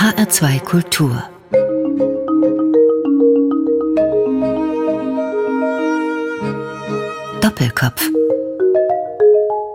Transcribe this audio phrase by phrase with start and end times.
[0.00, 1.22] HR2 Kultur
[7.42, 8.08] Doppelkopf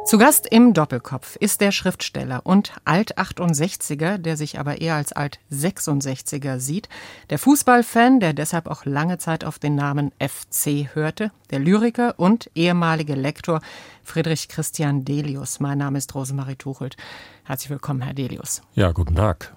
[0.07, 6.57] zu Gast im Doppelkopf ist der Schriftsteller und Alt-68er, der sich aber eher als Alt-66er
[6.57, 6.89] sieht,
[7.29, 12.49] der Fußballfan, der deshalb auch lange Zeit auf den Namen FC hörte, der Lyriker und
[12.55, 13.61] ehemalige Lektor
[14.03, 15.59] Friedrich Christian Delius.
[15.59, 16.97] Mein Name ist Rosemarie Tuchelt.
[17.43, 18.63] Herzlich willkommen, Herr Delius.
[18.73, 19.53] Ja, guten Tag.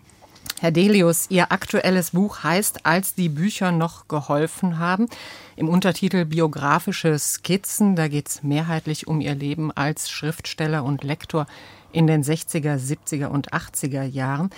[0.61, 5.07] Herr Delius, Ihr aktuelles Buch heißt Als die Bücher noch geholfen haben.
[5.55, 7.95] Im Untertitel Biografische Skizzen.
[7.95, 11.47] Da geht es mehrheitlich um Ihr Leben als Schriftsteller und Lektor
[11.93, 14.51] in den 60er, 70er und 80er Jahren.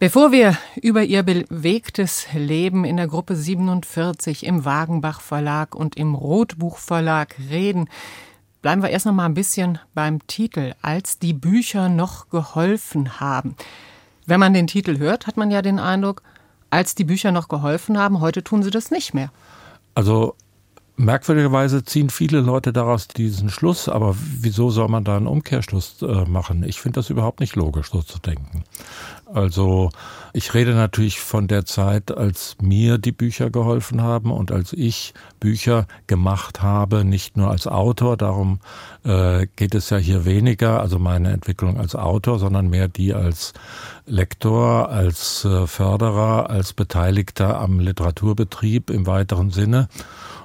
[0.00, 6.16] Bevor wir über Ihr bewegtes Leben in der Gruppe 47 im Wagenbach Verlag und im
[6.16, 7.88] Rotbuch Verlag reden,
[8.60, 13.54] bleiben wir erst noch mal ein bisschen beim Titel, als die Bücher noch geholfen haben.
[14.26, 16.22] Wenn man den Titel hört, hat man ja den Eindruck,
[16.70, 19.30] als die Bücher noch geholfen haben, heute tun sie das nicht mehr.
[19.94, 20.34] Also
[20.96, 26.24] merkwürdigerweise ziehen viele Leute daraus diesen Schluss, aber wieso soll man da einen Umkehrschluss äh,
[26.24, 26.64] machen?
[26.64, 28.64] Ich finde das überhaupt nicht logisch, so zu denken.
[29.26, 29.90] Also
[30.32, 35.14] ich rede natürlich von der Zeit, als mir die Bücher geholfen haben und als ich
[35.40, 38.60] Bücher gemacht habe, nicht nur als Autor, darum
[39.04, 43.52] äh, geht es ja hier weniger, also meine Entwicklung als Autor, sondern mehr die als
[44.06, 49.88] Lektor, als äh, Förderer, als Beteiligter am Literaturbetrieb im weiteren Sinne.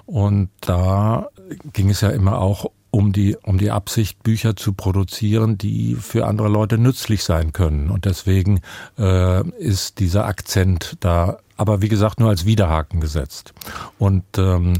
[0.08, 1.28] Und da
[1.72, 6.28] ging es ja immer auch um die, um die Absicht, Bücher zu produzieren, die für
[6.28, 7.90] andere Leute nützlich sein können.
[7.90, 8.60] Und deswegen
[9.00, 13.54] äh, ist dieser Akzent da, aber wie gesagt, nur als Widerhaken gesetzt.
[13.98, 14.74] Und ähm,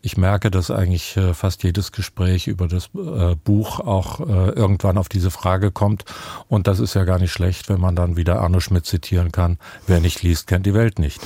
[0.00, 4.98] ich merke, dass eigentlich äh, fast jedes Gespräch über das äh, Buch auch äh, irgendwann
[4.98, 6.04] auf diese Frage kommt.
[6.48, 9.58] Und das ist ja gar nicht schlecht, wenn man dann wieder Arno Schmidt zitieren kann.
[9.86, 11.20] Wer nicht liest, kennt die Welt nicht.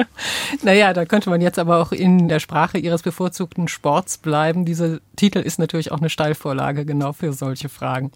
[0.62, 4.64] naja, da könnte man jetzt aber auch in der Sprache Ihres bevorzugten Sports bleiben.
[4.64, 8.12] Dieser Titel ist natürlich auch eine Steilvorlage genau für solche Fragen.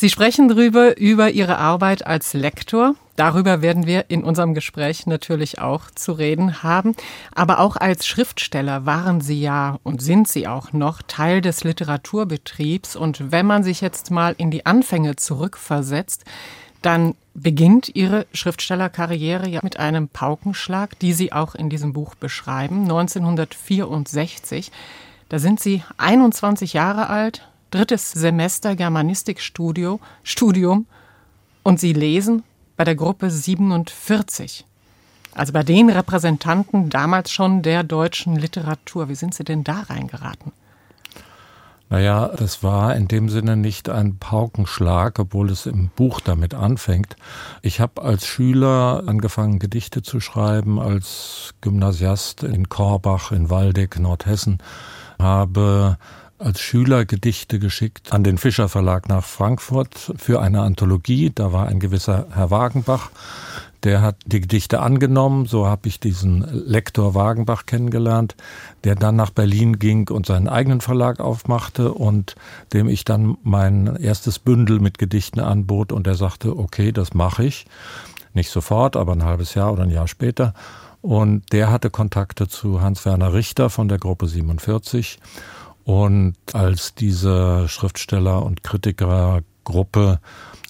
[0.00, 2.94] Sie sprechen darüber, über Ihre Arbeit als Lektor.
[3.16, 6.96] Darüber werden wir in unserem Gespräch natürlich auch zu reden haben.
[7.34, 12.96] Aber auch als Schriftsteller waren Sie ja und sind Sie auch noch Teil des Literaturbetriebs.
[12.96, 16.24] Und wenn man sich jetzt mal in die Anfänge zurückversetzt,
[16.80, 22.84] dann beginnt Ihre Schriftstellerkarriere ja mit einem Paukenschlag, die Sie auch in diesem Buch beschreiben,
[22.84, 24.72] 1964.
[25.28, 30.86] Da sind Sie 21 Jahre alt, drittes Semester Germanistikstudium Studium,
[31.62, 32.42] und Sie lesen
[32.76, 34.64] bei der Gruppe 47.
[35.34, 39.08] Also bei den Repräsentanten damals schon der deutschen Literatur.
[39.08, 40.52] Wie sind Sie denn da reingeraten?
[41.88, 47.16] Naja, das war in dem Sinne nicht ein Paukenschlag, obwohl es im Buch damit anfängt.
[47.62, 54.58] Ich habe als Schüler angefangen, Gedichte zu schreiben, als Gymnasiast in Korbach, in Waldeck, Nordhessen,
[55.18, 55.98] habe
[56.40, 61.30] als Schüler Gedichte geschickt an den Fischer Verlag nach Frankfurt für eine Anthologie.
[61.34, 63.10] Da war ein gewisser Herr Wagenbach,
[63.82, 65.46] der hat die Gedichte angenommen.
[65.46, 68.36] So habe ich diesen Lektor Wagenbach kennengelernt,
[68.84, 72.34] der dann nach Berlin ging und seinen eigenen Verlag aufmachte und
[72.72, 77.44] dem ich dann mein erstes Bündel mit Gedichten anbot und er sagte, okay, das mache
[77.44, 77.66] ich.
[78.32, 80.54] Nicht sofort, aber ein halbes Jahr oder ein Jahr später.
[81.02, 85.18] Und der hatte Kontakte zu Hans-Werner Richter von der Gruppe 47
[85.90, 90.20] und als diese Schriftsteller- und Kritikergruppe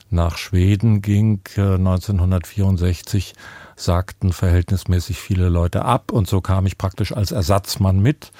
[0.08, 3.34] nach Schweden ging, 1964, äh,
[3.76, 6.10] sagten verhältnismäßig viele Leute ab.
[6.10, 8.32] Und so kam ich praktisch als Ersatzmann mit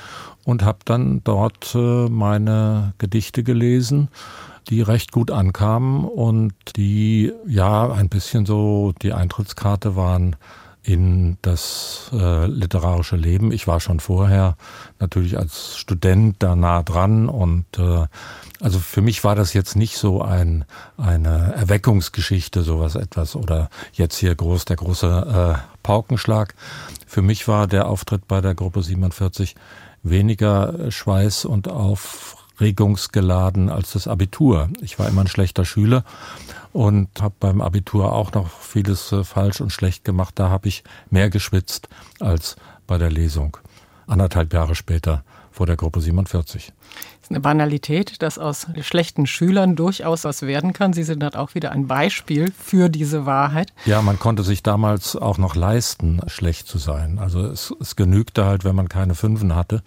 [0.47, 4.09] und habe dann dort äh, meine Gedichte gelesen,
[4.71, 6.07] die recht gut ankamen.
[6.07, 10.35] Und die ja ein bisschen so die Eintrittskarte waren
[10.83, 13.53] in das äh, literarische Leben.
[13.53, 14.57] Ich war schon vorher
[14.99, 18.07] natürlich als Student da nah dran und äh,
[18.61, 20.65] also für mich war das jetzt nicht so ein
[20.97, 26.55] eine Erweckungsgeschichte sowas etwas oder jetzt hier groß der große äh, Paukenschlag.
[27.07, 29.57] Für mich war der Auftritt bei der Gruppe 47
[30.03, 31.69] weniger Schweiß und
[32.61, 34.69] aufregungsgeladen als das Abitur.
[34.83, 36.05] Ich war immer ein schlechter Schüler
[36.75, 40.35] und habe beim Abitur auch noch vieles äh, falsch und schlecht gemacht.
[40.39, 41.89] Da habe ich mehr geschwitzt
[42.21, 43.57] als bei der Lesung.
[44.07, 46.67] Anderthalb Jahre später vor der Gruppe 47.
[46.67, 50.93] Das ist eine Banalität, dass aus schlechten Schülern durchaus was werden kann.
[50.93, 53.73] Sie sind halt auch wieder ein Beispiel für diese Wahrheit.
[53.87, 57.19] Ja, man konnte sich damals auch noch leisten, schlecht zu sein.
[57.19, 59.83] Also es, es genügte halt, wenn man keine Fünfen hatte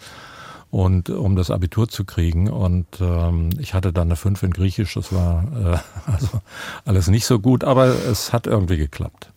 [0.74, 2.50] und um das Abitur zu kriegen.
[2.50, 6.42] Und ähm, ich hatte dann eine 5 in Griechisch, das war äh, also
[6.84, 9.32] alles nicht so gut, aber es hat irgendwie geklappt.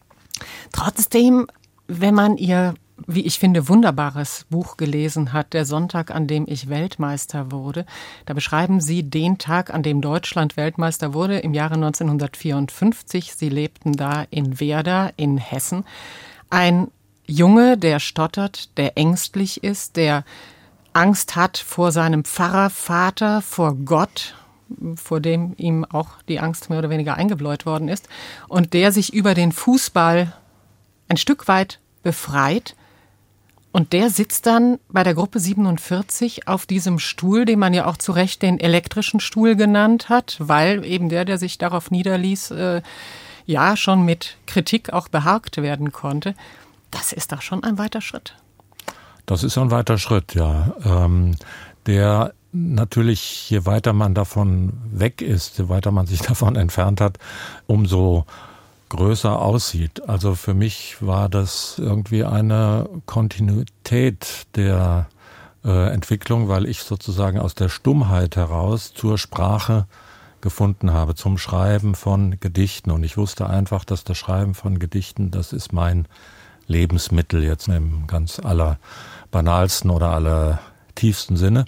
[0.73, 1.47] Trotzdem,
[1.88, 2.75] wenn man ihr
[3.06, 7.85] wie ich finde, wunderbares Buch gelesen hat, Der Sonntag, an dem ich Weltmeister wurde.
[8.25, 13.35] Da beschreiben Sie den Tag, an dem Deutschland Weltmeister wurde, im Jahre 1954.
[13.35, 15.85] Sie lebten da in Werder in Hessen.
[16.49, 16.88] Ein
[17.27, 20.25] Junge, der stottert, der ängstlich ist, der
[20.97, 24.35] Angst hat vor seinem Pfarrervater, vor Gott,
[24.95, 28.09] vor dem ihm auch die Angst mehr oder weniger eingebläut worden ist,
[28.49, 30.33] und der sich über den Fußball
[31.09, 32.75] ein Stück weit befreit
[33.73, 37.99] und der sitzt dann bei der Gruppe 47 auf diesem Stuhl, den man ja auch
[37.99, 42.81] zu Recht den elektrischen Stuhl genannt hat, weil eben der, der sich darauf niederließ, äh,
[43.45, 46.35] ja schon mit Kritik auch beharkt werden konnte.
[46.91, 48.35] Das ist doch schon ein weiter Schritt.
[49.26, 50.73] Das ist ein weiter Schritt, ja.
[50.84, 51.37] Ähm,
[51.87, 57.19] der natürlich, je weiter man davon weg ist, je weiter man sich davon entfernt hat,
[57.67, 58.25] umso
[58.88, 60.08] größer aussieht.
[60.08, 65.08] Also für mich war das irgendwie eine Kontinuität der
[65.64, 69.87] äh, Entwicklung, weil ich sozusagen aus der Stummheit heraus zur Sprache
[70.40, 72.93] gefunden habe, zum Schreiben von Gedichten.
[72.93, 76.06] Und ich wusste einfach, dass das Schreiben von Gedichten, das ist mein
[76.69, 78.78] Lebensmittel jetzt im ganz aller
[79.37, 80.61] banalsten oder aller
[80.94, 81.67] tiefsten Sinne.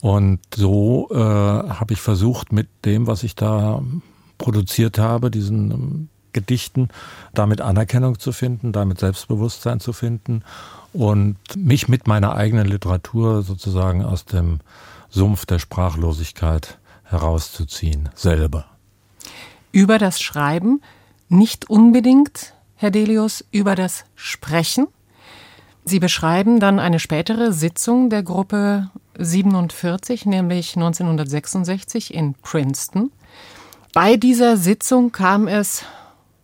[0.00, 3.82] Und so äh, habe ich versucht, mit dem, was ich da
[4.38, 6.90] produziert habe, diesen Gedichten,
[7.34, 10.44] damit Anerkennung zu finden, damit Selbstbewusstsein zu finden
[10.92, 14.60] und mich mit meiner eigenen Literatur sozusagen aus dem
[15.10, 18.66] Sumpf der Sprachlosigkeit herauszuziehen, selber.
[19.72, 20.82] Über das Schreiben,
[21.28, 24.86] nicht unbedingt, Herr Delius, über das Sprechen.
[25.84, 28.88] Sie beschreiben dann eine spätere Sitzung der Gruppe
[29.18, 33.10] 47, nämlich 1966 in Princeton.
[33.92, 35.84] Bei dieser Sitzung kam es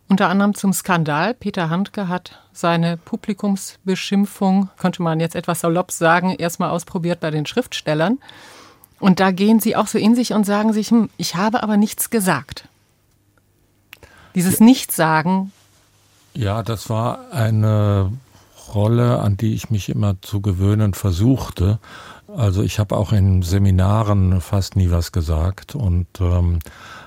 [0.09, 1.35] unter anderem zum Skandal.
[1.35, 7.47] Peter Handke hat seine Publikumsbeschimpfung, könnte man jetzt etwas salopp sagen, erstmal ausprobiert bei den
[7.47, 8.19] Schriftstellern.
[8.99, 11.77] Und da gehen sie auch so in sich und sagen sich, hm, ich habe aber
[11.77, 12.67] nichts gesagt.
[14.35, 15.53] Dieses Nichtsagen.
[16.35, 18.13] Ja, das war eine
[18.75, 21.79] Rolle, an die ich mich immer zu gewöhnen versuchte.
[22.35, 26.59] Also ich habe auch in Seminaren fast nie was gesagt und ähm,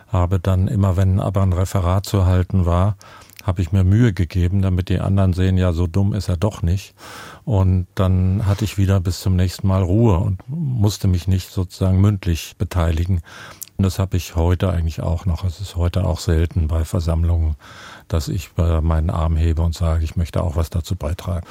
[0.08, 2.98] habe dann immer, wenn aber ein Referat zu halten war,
[3.44, 6.62] habe ich mir Mühe gegeben, damit die anderen sehen, ja, so dumm ist er doch
[6.62, 6.94] nicht.
[7.44, 12.00] Und dann hatte ich wieder bis zum nächsten Mal Ruhe und musste mich nicht sozusagen
[12.00, 13.22] mündlich beteiligen.
[13.82, 15.44] Und das habe ich heute eigentlich auch noch.
[15.44, 17.56] Es ist heute auch selten bei Versammlungen,
[18.08, 21.48] dass ich meinen Arm hebe und sage, ich möchte auch was dazu beitragen.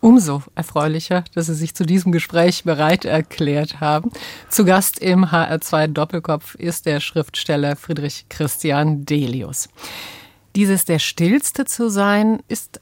[0.00, 4.12] Umso erfreulicher, dass Sie sich zu diesem Gespräch bereit erklärt haben.
[4.48, 9.68] Zu Gast im HR2 Doppelkopf ist der Schriftsteller Friedrich Christian Delius.
[10.54, 12.80] Dieses der Stillste zu sein, ist,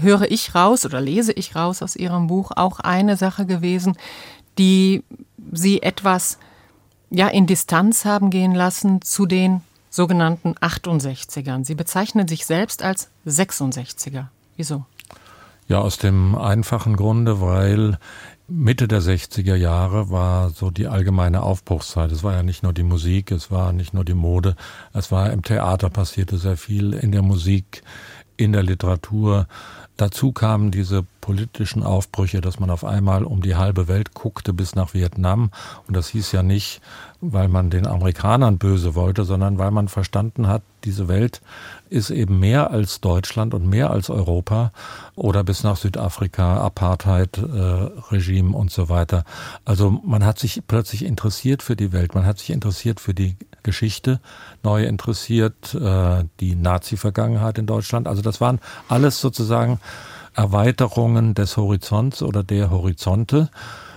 [0.00, 3.98] höre ich raus oder lese ich raus aus Ihrem Buch, auch eine Sache gewesen,
[4.56, 5.04] die
[5.52, 6.38] Sie etwas
[7.10, 11.64] ja, in Distanz haben gehen lassen zu den sogenannten 68ern.
[11.64, 14.26] Sie bezeichnen sich selbst als 66er.
[14.56, 14.84] Wieso?
[15.66, 17.98] Ja, aus dem einfachen Grunde, weil
[18.48, 22.10] Mitte der 60er Jahre war so die allgemeine Aufbruchszeit.
[22.10, 24.56] Es war ja nicht nur die Musik, es war nicht nur die Mode,
[24.92, 27.82] es war im Theater passierte sehr viel, in der Musik,
[28.36, 29.46] in der Literatur.
[30.00, 34.74] Dazu kamen diese politischen Aufbrüche, dass man auf einmal um die halbe Welt guckte bis
[34.74, 35.50] nach Vietnam.
[35.86, 36.80] Und das hieß ja nicht,
[37.20, 41.42] weil man den Amerikanern böse wollte, sondern weil man verstanden hat, diese Welt
[41.90, 44.72] ist eben mehr als Deutschland und mehr als Europa
[45.16, 49.24] oder bis nach Südafrika, Apartheid-Regime äh, und so weiter.
[49.66, 53.36] Also man hat sich plötzlich interessiert für die Welt, man hat sich interessiert für die
[53.62, 54.20] Geschichte,
[54.62, 58.08] neu interessiert äh, die Nazi-Vergangenheit in Deutschland.
[58.08, 59.80] Also das waren alles sozusagen
[60.34, 63.50] Erweiterungen des Horizonts oder der Horizonte.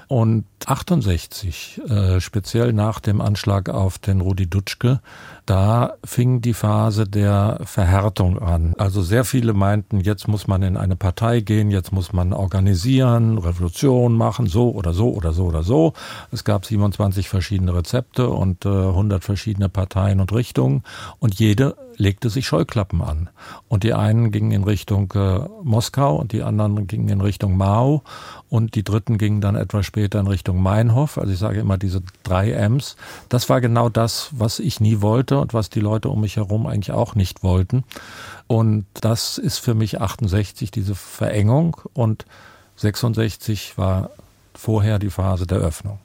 [0.07, 4.99] Und 68, äh, speziell nach dem Anschlag auf den Rudi Dutschke,
[5.45, 8.73] da fing die Phase der Verhärtung an.
[8.77, 13.37] Also sehr viele meinten, jetzt muss man in eine Partei gehen, jetzt muss man organisieren,
[13.37, 15.93] Revolution machen, so oder so oder so oder so.
[16.31, 20.83] Es gab 27 verschiedene Rezepte und äh, 100 verschiedene Parteien und Richtungen
[21.19, 23.29] und jede legte sich Scheuklappen an.
[23.67, 28.03] Und die einen gingen in Richtung äh, Moskau und die anderen gingen in Richtung Mao
[28.49, 31.17] und die dritten gingen dann etwas später in Richtung Meinhof.
[31.17, 32.95] Also ich sage immer diese drei M's.
[33.29, 36.67] Das war genau das, was ich nie wollte und was die Leute um mich herum
[36.67, 37.83] eigentlich auch nicht wollten.
[38.47, 42.25] Und das ist für mich 68 diese Verengung und
[42.77, 44.09] 66 war
[44.53, 45.99] vorher die Phase der Öffnung.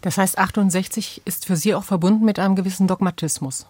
[0.00, 3.66] Das heißt, 68 ist für Sie auch verbunden mit einem gewissen Dogmatismus.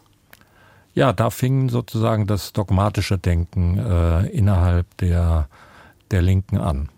[0.95, 5.49] Ja, da fing sozusagen das dogmatische Denken äh, innerhalb der,
[6.11, 6.89] der Linken an.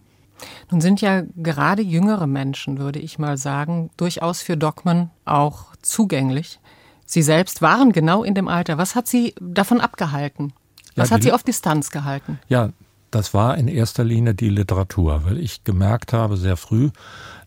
[0.70, 6.60] Nun sind ja gerade jüngere Menschen, würde ich mal sagen, durchaus für Dogmen auch zugänglich.
[7.06, 8.76] Sie selbst waren genau in dem Alter.
[8.78, 10.52] Was hat Sie davon abgehalten?
[10.94, 12.38] Was ja, hat Sie auf Distanz gehalten?
[12.48, 12.70] Ja,
[13.10, 16.90] das war in erster Linie die Literatur, weil ich gemerkt habe sehr früh,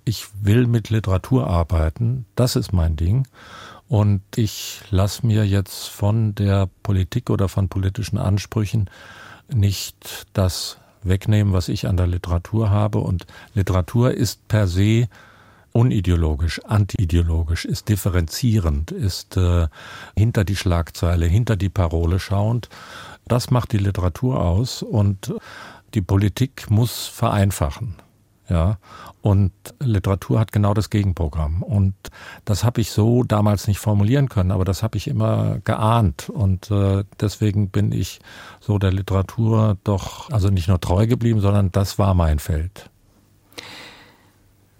[0.06, 3.28] ich will mit Literatur arbeiten, das ist mein Ding.
[3.90, 8.88] Und ich lasse mir jetzt von der Politik oder von politischen Ansprüchen
[9.52, 13.00] nicht das wegnehmen, was ich an der Literatur habe.
[13.00, 15.08] Und Literatur ist per se
[15.72, 19.68] unideologisch, antiideologisch, ist differenzierend, ist äh,
[20.16, 22.70] hinter die Schlagzeile, hinter die Parole schauend.
[23.28, 25.34] Das macht die Literatur aus und
[25.96, 27.96] die Politik muss vereinfachen.
[28.50, 28.80] Ja,
[29.22, 31.62] und Literatur hat genau das Gegenprogramm.
[31.62, 31.94] Und
[32.46, 36.30] das habe ich so damals nicht formulieren können, aber das habe ich immer geahnt.
[36.30, 38.20] Und äh, deswegen bin ich
[38.60, 42.90] so der Literatur doch, also nicht nur treu geblieben, sondern das war mein Feld.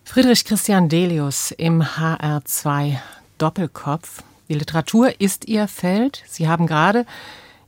[0.04, 2.98] Friedrich Christian Delius im HR2
[3.38, 4.24] Doppelkopf.
[4.48, 6.24] Die Literatur ist Ihr Feld.
[6.28, 7.06] Sie haben gerade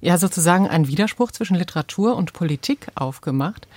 [0.01, 3.67] ja sozusagen einen Widerspruch zwischen Literatur und Politik aufgemacht.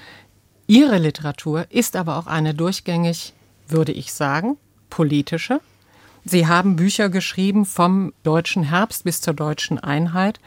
[0.67, 3.35] Ihre Literatur ist aber auch eine durchgängig,
[3.69, 4.57] würde ich sagen,
[4.89, 5.61] politische.
[6.25, 10.41] Sie haben Bücher geschrieben vom deutschen Herbst bis zur deutschen Einheit.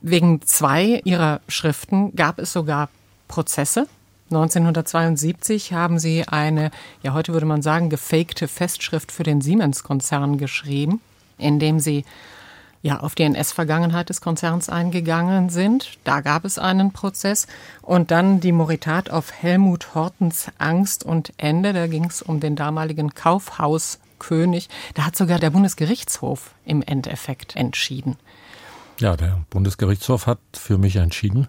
[0.00, 2.88] Wegen zwei ihrer Schriften gab es sogar
[3.28, 3.86] Prozesse.
[4.30, 6.70] 1972 haben sie eine,
[7.02, 11.00] ja heute würde man sagen, gefakte Festschrift für den Siemens-Konzern geschrieben,
[11.38, 12.04] in dem sie
[12.82, 15.98] ja, auf die NS-Vergangenheit des Konzerns eingegangen sind.
[16.02, 17.46] Da gab es einen Prozess.
[17.80, 21.72] Und dann die Moritat auf Helmut Hortens Angst und Ende.
[21.72, 24.68] Da ging es um den damaligen Kaufhauskönig.
[24.94, 28.16] Da hat sogar der Bundesgerichtshof im Endeffekt entschieden.
[28.98, 31.46] Ja, der Bundesgerichtshof hat für mich entschieden.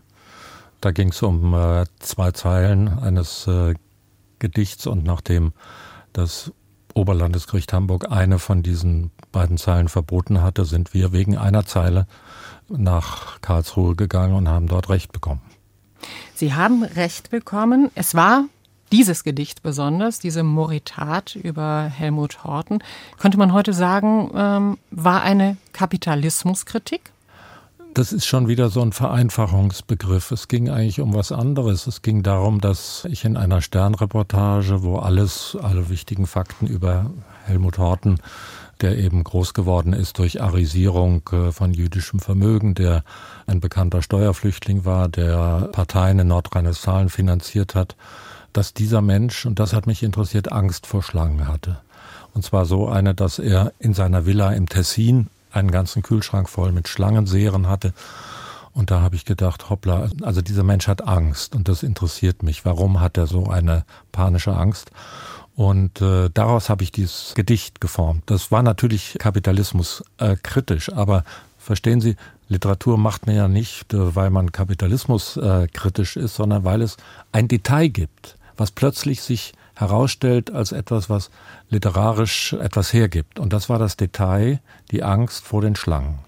[0.82, 3.74] Da ging es um äh, zwei Zeilen eines äh,
[4.38, 5.54] Gedichts und nachdem
[6.12, 6.52] das
[6.94, 12.08] Oberlandesgericht Hamburg eine von diesen beiden Zeilen verboten hatte, sind wir wegen einer Zeile
[12.70, 15.42] nach Karlsruhe gegangen und haben dort Recht bekommen.
[16.34, 17.92] Sie haben Recht bekommen.
[17.96, 18.46] Es war
[18.94, 22.84] dieses Gedicht besonders, diese Moritat über Helmut Horten,
[23.18, 27.12] könnte man heute sagen, ähm, war eine Kapitalismuskritik?
[27.96, 30.32] Das ist schon wieder so ein Vereinfachungsbegriff.
[30.32, 31.86] Es ging eigentlich um was anderes.
[31.86, 37.12] Es ging darum, dass ich in einer Sternreportage, wo alles, alle wichtigen Fakten über
[37.46, 38.20] Helmut Horten,
[38.82, 43.04] der eben groß geworden ist durch Arisierung äh, von jüdischem Vermögen, der
[43.48, 47.96] ein bekannter Steuerflüchtling war, der Parteien in Nordrhein-Westfalen finanziert hat,
[48.52, 51.78] dass dieser Mensch, und das hat mich interessiert, Angst vor Schlangen hatte.
[52.34, 56.72] Und zwar so eine, dass er in seiner Villa im Tessin einen ganzen Kühlschrank voll
[56.72, 57.94] mit Schlangenseeren hatte.
[58.74, 62.66] Und da habe ich gedacht, hoppla, also dieser Mensch hat Angst und das interessiert mich.
[62.66, 64.90] Warum hat er so eine panische Angst?
[65.56, 68.24] Und äh, daraus habe ich dieses Gedicht geformt.
[68.26, 71.24] Das war natürlich Kapitalismus äh, kritisch, aber
[71.60, 72.16] verstehen Sie,
[72.48, 76.98] Literatur macht man ja nicht, äh, weil man Kapitalismus äh, kritisch ist, sondern weil es
[77.32, 81.30] ein Detail gibt, was plötzlich sich herausstellt als etwas, was
[81.70, 83.40] literarisch etwas hergibt.
[83.40, 84.60] Und das war das Detail,
[84.92, 86.20] die Angst vor den Schlangen.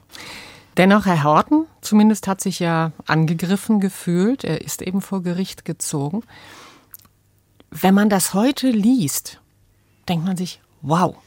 [0.77, 4.43] Dennoch, Herr Horten zumindest hat sich ja angegriffen gefühlt.
[4.43, 6.23] Er ist eben vor Gericht gezogen.
[7.81, 9.41] Wenn man das heute liest,
[10.07, 11.17] denkt man sich, wow,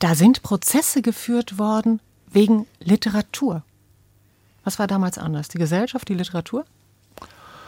[0.00, 3.62] da sind Prozesse geführt worden wegen Literatur.
[4.64, 5.46] Was war damals anders?
[5.46, 6.64] Die Gesellschaft, die Literatur?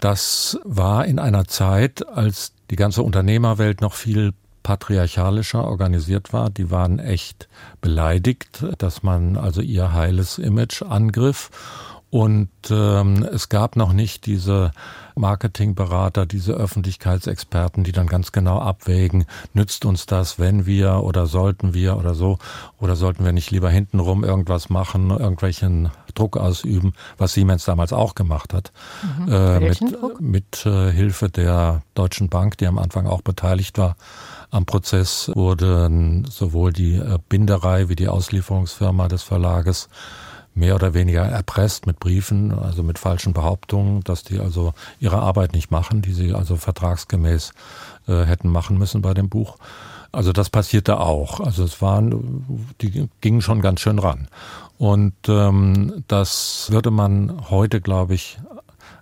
[0.01, 4.33] Das war in einer Zeit, als die ganze Unternehmerwelt noch viel
[4.65, 6.51] patriarchalischer organisiert war.
[6.51, 7.49] Die waren echt
[7.81, 11.51] beleidigt, dass man also ihr heiles Image angriff.
[12.11, 14.71] Und ähm, es gab noch nicht diese
[15.15, 21.75] Marketingberater, diese Öffentlichkeitsexperten, die dann ganz genau abwägen, nützt uns das, wenn wir oder sollten
[21.75, 22.39] wir oder so,
[22.81, 28.15] oder sollten wir nicht lieber hintenrum irgendwas machen, irgendwelchen Druck ausüben, was Siemens damals auch
[28.15, 28.73] gemacht hat,
[29.19, 29.33] mhm.
[29.33, 29.81] äh, mit,
[30.21, 33.97] mit äh, Hilfe der Deutschen Bank, die am Anfang auch beteiligt war.
[34.51, 39.91] Am Prozess wurden sowohl die äh, Binderei wie die Auslieferungsfirma des Verlages
[40.59, 45.53] mehr oder weniger erpresst mit Briefen, also mit falschen Behauptungen, dass die also ihre Arbeit
[45.53, 47.53] nicht machen, die sie also vertragsgemäß
[48.07, 49.57] äh, hätten machen müssen bei dem Buch.
[50.11, 51.41] Also das passierte auch.
[51.41, 54.29] Also es waren, die gingen schon ganz schön ran.
[54.79, 58.39] Und ähm, das würde man heute, glaube ich,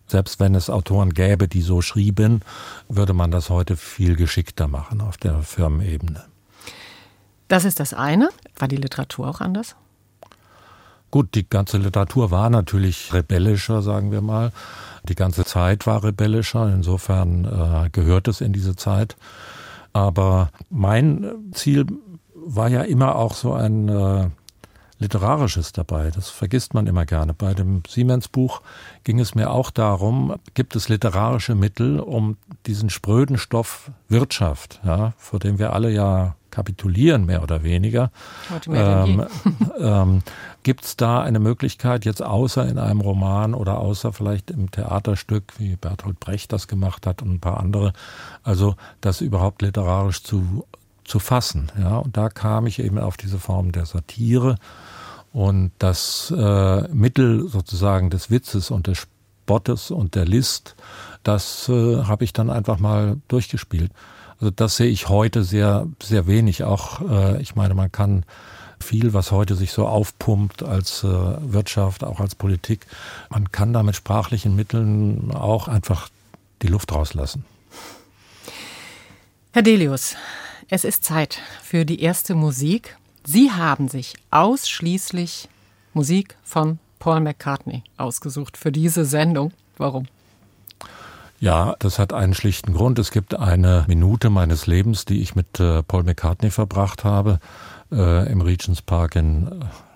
[0.07, 2.43] selbst wenn es Autoren gäbe, die so schrieben,
[2.89, 6.25] würde man das heute viel geschickter machen auf der Firmenebene.
[7.49, 8.29] Das ist das eine.
[8.57, 9.77] War die Literatur auch anders?
[11.17, 14.53] Gut, die ganze Literatur war natürlich rebellischer, sagen wir mal.
[15.09, 19.17] Die ganze Zeit war rebellischer, insofern äh, gehört es in diese Zeit.
[19.95, 21.87] Aber mein Ziel
[22.35, 24.29] war ja immer auch so ein äh,
[24.99, 26.11] literarisches dabei.
[26.11, 27.33] Das vergisst man immer gerne.
[27.33, 28.61] Bei dem Siemens-Buch
[29.03, 35.15] ging es mir auch darum, gibt es literarische Mittel, um diesen spröden Stoff Wirtschaft, ja,
[35.17, 38.11] vor dem wir alle ja kapitulieren, mehr oder weniger.
[38.73, 39.27] Ähm,
[39.79, 40.23] ähm,
[40.63, 45.53] Gibt es da eine Möglichkeit, jetzt außer in einem Roman oder außer vielleicht im Theaterstück,
[45.59, 47.93] wie Bertolt Brecht das gemacht hat und ein paar andere,
[48.43, 50.65] also das überhaupt literarisch zu,
[51.05, 51.71] zu fassen?
[51.79, 51.99] Ja?
[51.99, 54.57] Und da kam ich eben auf diese Form der Satire
[55.35, 59.07] und das äh, Mittel sozusagen des Witzes und des
[59.45, 60.75] Spottes und der List,
[61.23, 63.93] das äh, habe ich dann einfach mal durchgespielt.
[64.41, 66.65] Also das sehe ich heute sehr, sehr wenig.
[66.65, 68.25] Auch, äh, ich meine, man kann
[68.81, 72.87] viel, was heute sich so aufpumpt als äh, Wirtschaft, auch als Politik,
[73.31, 76.09] man kann da mit sprachlichen Mitteln auch einfach
[76.63, 77.45] die Luft rauslassen.
[79.53, 80.17] Herr Delius,
[80.69, 82.97] es ist Zeit für die erste Musik.
[83.25, 85.49] Sie haben sich ausschließlich
[85.95, 89.53] Musik von Paul McCartney ausgesucht für diese Sendung.
[89.79, 90.09] Warum?
[91.39, 92.99] Ja, das hat einen schlichten Grund.
[92.99, 97.41] Es gibt eine Minute meines Lebens, die ich mit äh, Paul McCartney verbracht habe,
[97.93, 99.51] äh, im Regents Park in äh,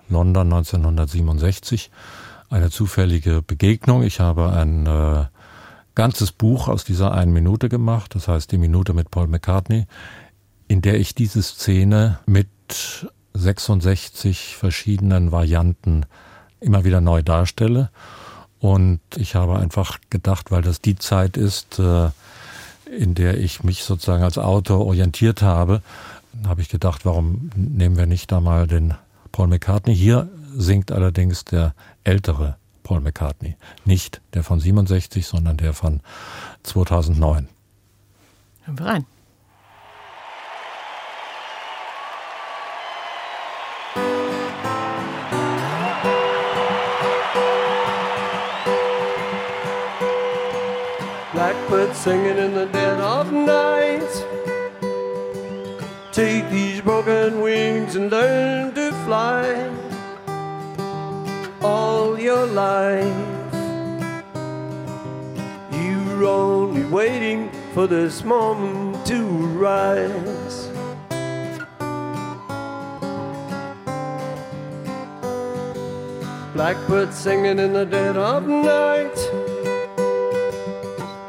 [0.09, 1.89] London 1967.
[2.49, 4.03] Eine zufällige Begegnung.
[4.03, 5.25] Ich habe ein äh,
[5.95, 9.87] ganzes Buch aus dieser einen Minute gemacht, das heißt die Minute mit Paul McCartney,
[10.67, 12.49] in der ich diese Szene mit
[13.33, 16.05] 66 verschiedenen Varianten
[16.59, 17.89] immer wieder neu darstelle.
[18.61, 22.11] Und ich habe einfach gedacht, weil das die Zeit ist, äh,
[22.95, 25.81] in der ich mich sozusagen als Autor orientiert habe,
[26.45, 28.93] habe ich gedacht, warum nehmen wir nicht da mal den
[29.31, 29.95] Paul McCartney?
[29.95, 33.55] Hier singt allerdings der ältere Paul McCartney.
[33.83, 36.01] Nicht der von 67, sondern der von
[36.63, 37.47] 2009.
[38.63, 39.05] Hören wir rein.
[52.03, 54.11] Singing in the dead of night.
[56.11, 59.69] Take these broken wings and learn to fly
[61.61, 63.53] all your life.
[65.71, 69.23] You're only waiting for this moment to
[69.61, 70.69] rise.
[76.55, 79.40] Blackbird singing in the dead of night.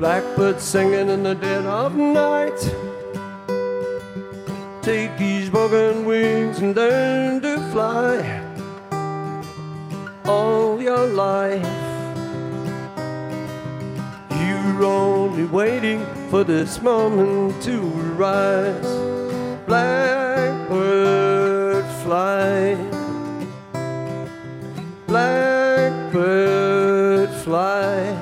[0.00, 2.58] Blackbird singing in the dead of night.
[4.80, 8.40] Take these broken wings and learn to fly
[10.24, 11.66] all your life.
[14.40, 17.80] You're only waiting for this moment to
[18.16, 18.88] rise.
[19.66, 21.04] Blackbird
[22.02, 22.74] fly.
[25.06, 26.48] Blackbird
[27.44, 28.19] fly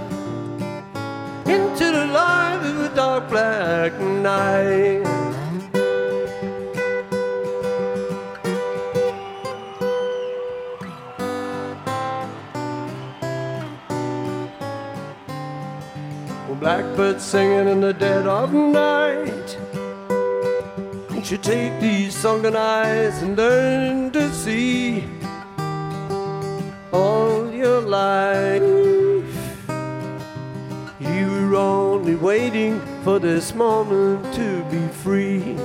[1.48, 5.04] into the light of a dark black night.
[16.60, 19.56] Blackbird singing in the dead of night.
[21.08, 25.04] Won't you take these sunken eyes and learn to see
[26.92, 28.77] all your life?
[31.58, 35.56] Only waiting for this moment to be free.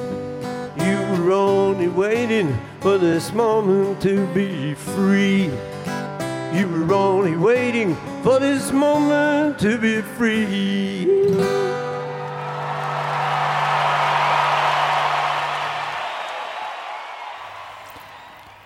[0.76, 5.52] You're only waiting for this moment to be free.
[6.52, 11.06] You were only waiting for this moment to be free.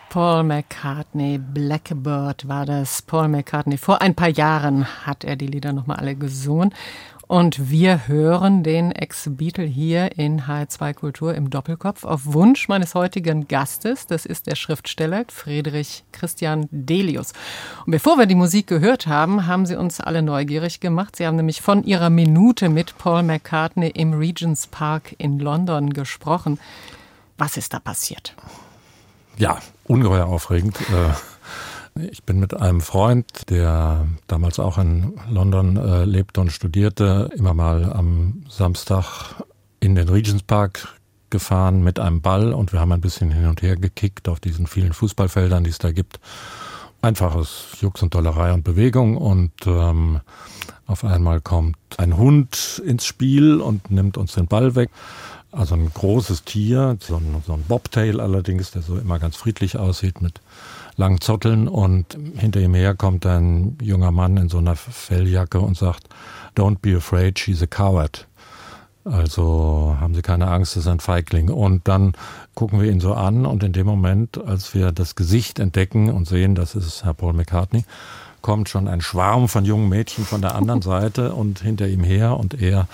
[0.10, 3.02] Paul McCartney, Blackbird war das.
[3.02, 3.78] Paul McCartney.
[3.78, 6.74] Vor ein paar Jahren hat er die Lieder nochmal alle gesungen.
[7.28, 13.50] Und wir hören den Ex-Beatle hier in H2 Kultur im Doppelkopf auf Wunsch meines heutigen
[13.50, 14.08] Gastes.
[14.08, 17.34] Das ist der Schriftsteller Friedrich Christian Delius.
[17.86, 21.18] Und bevor wir die Musik gehört haben, haben Sie uns alle neugierig gemacht.
[21.18, 26.60] Sie haben nämlich von Ihrer Minute mit Paul McCartney im Regent's Park in London gesprochen.
[27.38, 28.36] Was ist da passiert?
[29.38, 30.78] Ja, ungeheuer aufregend.
[32.00, 37.54] Ich bin mit einem Freund, der damals auch in London äh, lebte und studierte, immer
[37.54, 39.36] mal am Samstag
[39.80, 40.96] in den Regents Park
[41.30, 44.68] gefahren mit einem Ball und wir haben ein bisschen hin und her gekickt auf diesen
[44.68, 46.20] vielen Fußballfeldern, die es da gibt.
[47.02, 50.22] Einfaches Jux und Dollerei und Bewegung und ähm,
[50.86, 54.90] auf einmal kommt ein Hund ins Spiel und nimmt uns den Ball weg.
[55.52, 59.78] Also ein großes Tier, so ein, so ein Bobtail allerdings, der so immer ganz friedlich
[59.78, 60.42] aussieht mit
[60.98, 65.78] langen Zotteln und hinter ihm her kommt ein junger Mann in so einer Felljacke und
[65.78, 66.10] sagt,
[66.56, 68.28] Don't be afraid, she's a coward.
[69.06, 71.50] Also haben Sie keine Angst, das ist ein Feigling.
[71.50, 72.14] Und dann
[72.56, 76.28] gucken wir ihn so an und in dem Moment, als wir das Gesicht entdecken und
[76.28, 77.86] sehen, das ist Herr Paul McCartney,
[78.42, 82.38] kommt schon ein Schwarm von jungen Mädchen von der anderen Seite und hinter ihm her
[82.38, 82.88] und er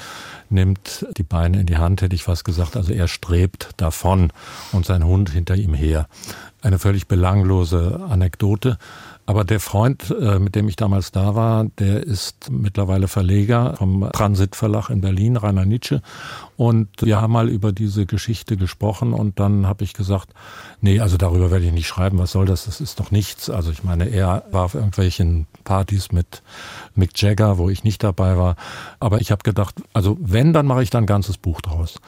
[0.54, 2.78] nimmt die Beine in die Hand, hätte ich fast gesagt.
[2.78, 4.32] Also er strebt davon
[4.72, 6.08] und sein Hund hinter ihm her.
[6.62, 8.78] Eine völlig belanglose Anekdote.
[9.26, 14.10] Aber der Freund, äh, mit dem ich damals da war, der ist mittlerweile Verleger vom
[14.12, 16.02] Transit Verlag in Berlin, Rainer Nietzsche.
[16.58, 20.34] Und wir haben mal über diese Geschichte gesprochen und dann habe ich gesagt,
[20.82, 22.66] nee, also darüber werde ich nicht schreiben, was soll das?
[22.66, 23.50] Das ist doch nichts.
[23.50, 26.44] Also ich meine, er war auf irgendwelchen Partys mit
[26.94, 28.58] Mick Jagger, wo ich nicht dabei war.
[29.00, 32.00] Aber ich habe gedacht, also wenn, dann mache ich da ein ganzes Buch draus.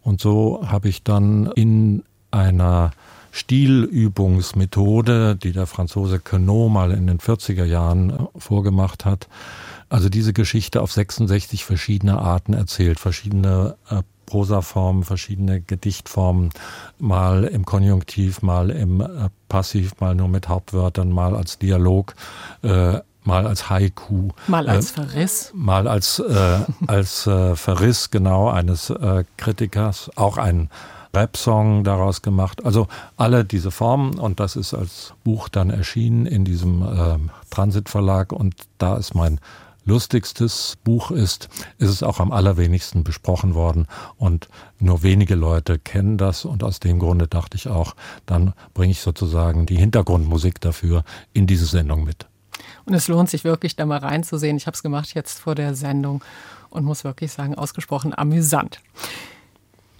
[0.00, 2.92] Und so habe ich dann in einer
[3.32, 9.26] Stilübungsmethode, die der Franzose Queneau mal in den 40er Jahren äh, vorgemacht hat.
[9.88, 16.50] Also diese Geschichte auf 66 verschiedene Arten erzählt, verschiedene äh, Prosaformen, verschiedene Gedichtformen,
[16.98, 22.14] mal im Konjunktiv, mal im äh, Passiv, mal nur mit Hauptwörtern, mal als Dialog,
[22.62, 24.30] äh, mal als Haiku.
[24.46, 25.52] Mal als äh, Verriss.
[25.54, 30.10] Mal als, äh, als äh, Verriss, genau, eines äh, Kritikers.
[30.16, 30.70] Auch ein
[31.14, 32.64] Rap-Song daraus gemacht.
[32.64, 37.18] Also alle diese Formen und das ist als Buch dann erschienen in diesem äh,
[37.50, 39.40] Transit-Verlag und da ist mein
[39.84, 41.48] lustigstes Buch ist,
[41.78, 44.48] ist es auch am allerwenigsten besprochen worden und
[44.78, 47.94] nur wenige Leute kennen das und aus dem Grunde dachte ich auch,
[48.26, 52.26] dann bringe ich sozusagen die Hintergrundmusik dafür in diese Sendung mit.
[52.84, 54.56] Und es lohnt sich wirklich, da mal reinzusehen.
[54.56, 56.22] Ich habe es gemacht jetzt vor der Sendung
[56.70, 58.80] und muss wirklich sagen, ausgesprochen amüsant.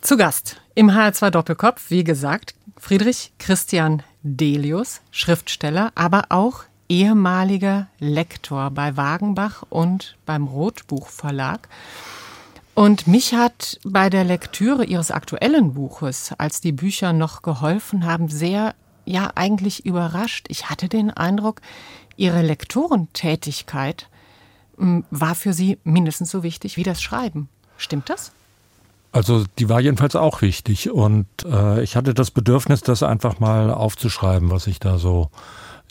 [0.02, 8.72] Zu Gast im HR2 Doppelkopf, wie gesagt, Friedrich Christian Delius, Schriftsteller, aber auch ehemaliger Lektor
[8.72, 11.68] bei Wagenbach und beim Rotbuch Verlag.
[12.74, 18.26] Und mich hat bei der Lektüre Ihres aktuellen Buches, als die Bücher noch geholfen haben,
[18.26, 20.46] sehr, ja, eigentlich überrascht.
[20.48, 21.60] Ich hatte den Eindruck,
[22.16, 24.08] Ihre Lektorentätigkeit
[24.76, 27.48] hm, war für Sie mindestens so wichtig wie das Schreiben.
[27.76, 28.32] Stimmt das?
[29.12, 33.70] Also die war jedenfalls auch wichtig und äh, ich hatte das Bedürfnis, das einfach mal
[33.70, 35.30] aufzuschreiben, was ich da so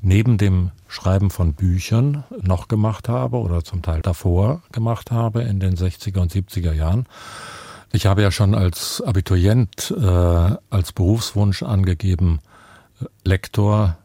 [0.01, 5.59] neben dem Schreiben von Büchern noch gemacht habe oder zum Teil davor gemacht habe in
[5.59, 7.05] den 60er und 70er Jahren.
[7.91, 12.39] Ich habe ja schon als Abiturient äh, als Berufswunsch angegeben,
[13.23, 13.97] Lektor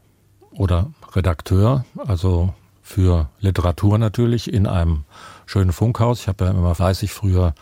[0.51, 2.53] oder Redakteur, also
[2.83, 5.05] für Literatur natürlich in einem
[5.45, 6.21] schönen Funkhaus.
[6.21, 7.55] Ich habe ja immer fleißig früher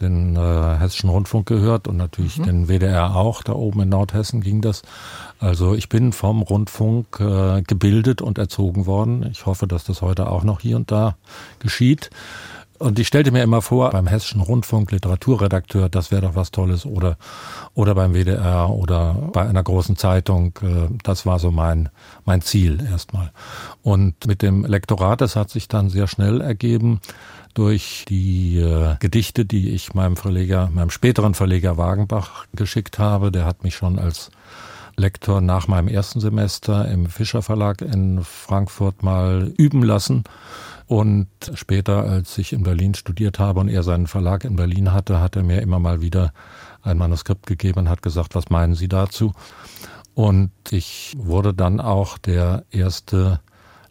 [0.00, 2.44] den äh, Hessischen Rundfunk gehört und natürlich mhm.
[2.44, 3.42] den WDR auch.
[3.42, 4.82] Da oben in Nordhessen ging das.
[5.38, 9.26] Also ich bin vom Rundfunk äh, gebildet und erzogen worden.
[9.30, 11.16] Ich hoffe, dass das heute auch noch hier und da
[11.58, 12.10] geschieht.
[12.84, 16.84] Und ich stellte mir immer vor, beim Hessischen Rundfunk Literaturredakteur, das wäre doch was Tolles,
[16.84, 17.16] oder,
[17.72, 20.52] oder beim WDR oder bei einer großen Zeitung.
[20.60, 21.88] Äh, das war so mein,
[22.26, 23.32] mein Ziel erstmal.
[23.80, 27.00] Und mit dem Lektorat, das hat sich dann sehr schnell ergeben,
[27.54, 33.32] durch die äh, Gedichte, die ich meinem Verleger, meinem späteren Verleger Wagenbach geschickt habe.
[33.32, 34.30] Der hat mich schon als
[34.96, 40.24] Lektor nach meinem ersten Semester im Fischer Verlag in Frankfurt mal üben lassen.
[40.86, 45.20] Und später, als ich in Berlin studiert habe und er seinen Verlag in Berlin hatte,
[45.20, 46.32] hat er mir immer mal wieder
[46.82, 49.32] ein Manuskript gegeben und hat gesagt, was meinen Sie dazu?
[50.14, 53.40] Und ich wurde dann auch der erste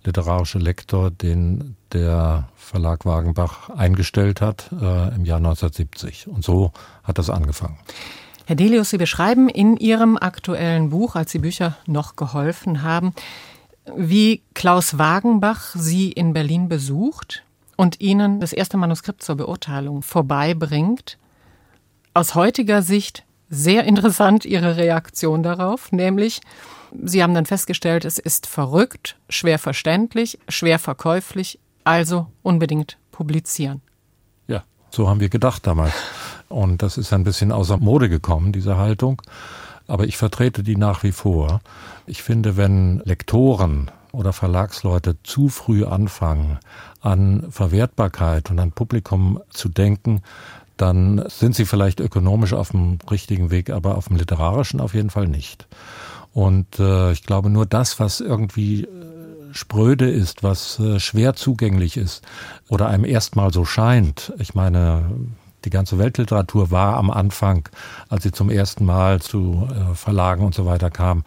[0.05, 6.27] literarische Lektor, den der Verlag Wagenbach eingestellt hat äh, im Jahr 1970.
[6.27, 6.71] Und so
[7.03, 7.77] hat das angefangen.
[8.45, 13.13] Herr Delius, Sie beschreiben in Ihrem aktuellen Buch, als die Bücher noch geholfen haben,
[13.95, 17.43] wie Klaus Wagenbach Sie in Berlin besucht
[17.77, 21.17] und Ihnen das erste Manuskript zur Beurteilung vorbeibringt.
[22.13, 26.41] Aus heutiger Sicht sehr interessant Ihre Reaktion darauf, nämlich
[27.01, 33.81] Sie haben dann festgestellt, es ist verrückt, schwer verständlich, schwer verkäuflich, also unbedingt publizieren.
[34.47, 35.93] Ja, so haben wir gedacht damals.
[36.53, 39.21] Und das ist ein bisschen außer Mode gekommen, diese Haltung.
[39.87, 41.61] Aber ich vertrete die nach wie vor.
[42.05, 46.59] Ich finde, wenn Lektoren oder Verlagsleute zu früh anfangen,
[47.01, 50.21] an Verwertbarkeit und an Publikum zu denken,
[50.77, 55.09] dann sind sie vielleicht ökonomisch auf dem richtigen Weg, aber auf dem literarischen auf jeden
[55.09, 55.67] Fall nicht.
[56.33, 58.87] Und äh, ich glaube, nur das, was irgendwie äh,
[59.53, 62.23] spröde ist, was äh, schwer zugänglich ist
[62.69, 65.03] oder einem erstmal so scheint, ich meine,
[65.65, 67.69] die ganze Weltliteratur war am Anfang,
[68.09, 71.23] als sie zum ersten Mal zu äh, Verlagen und so weiter kam,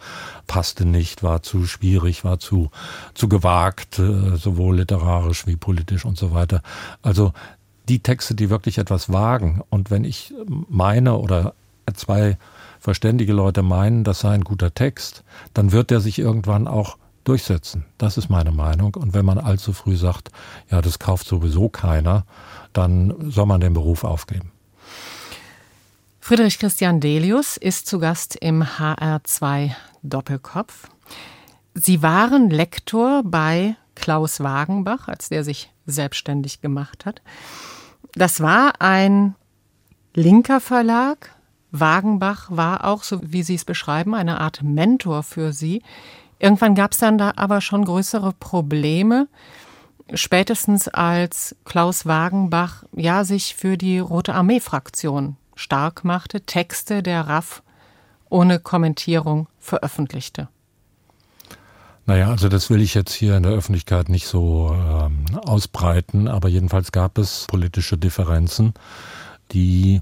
[0.47, 2.69] passte nicht, war zu schwierig, war zu,
[3.13, 6.61] zu gewagt, äh, sowohl literarisch wie politisch und so weiter.
[7.01, 7.33] Also
[7.89, 9.61] die Texte, die wirklich etwas wagen.
[9.69, 10.33] Und wenn ich
[10.69, 11.53] meine oder
[11.93, 12.37] zwei
[12.79, 15.23] verständige Leute meinen, das sei ein guter Text,
[15.53, 17.85] dann wird der sich irgendwann auch durchsetzen.
[17.97, 18.95] Das ist meine Meinung.
[18.95, 20.31] Und wenn man allzu früh sagt,
[20.69, 22.25] ja, das kauft sowieso keiner,
[22.77, 24.51] dann soll man den Beruf aufgeben.
[26.19, 29.71] Friedrich Christian Delius ist zu Gast im HR2
[30.03, 30.89] Doppelkopf.
[31.73, 37.21] Sie waren Lektor bei Klaus Wagenbach, als der sich selbstständig gemacht hat.
[38.13, 39.35] Das war ein
[40.13, 41.35] linker Verlag.
[41.71, 45.81] Wagenbach war auch, so wie Sie es beschreiben, eine Art Mentor für Sie.
[46.39, 49.27] Irgendwann gab es dann da aber schon größere Probleme
[50.13, 57.63] spätestens als Klaus Wagenbach ja sich für die Rote Armee-Fraktion stark machte, Texte der RAF
[58.29, 60.49] ohne Kommentierung veröffentlichte.
[62.05, 66.47] Naja, also das will ich jetzt hier in der Öffentlichkeit nicht so ähm, ausbreiten, aber
[66.47, 68.73] jedenfalls gab es politische Differenzen,
[69.51, 70.01] die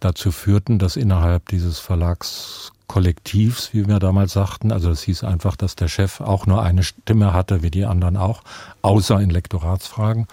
[0.00, 4.72] dazu führten, dass innerhalb dieses Verlags Kollektivs, wie wir damals sagten.
[4.72, 8.16] Also es hieß einfach, dass der Chef auch nur eine Stimme hatte, wie die anderen
[8.16, 8.42] auch,
[8.82, 10.26] außer in Lektoratsfragen.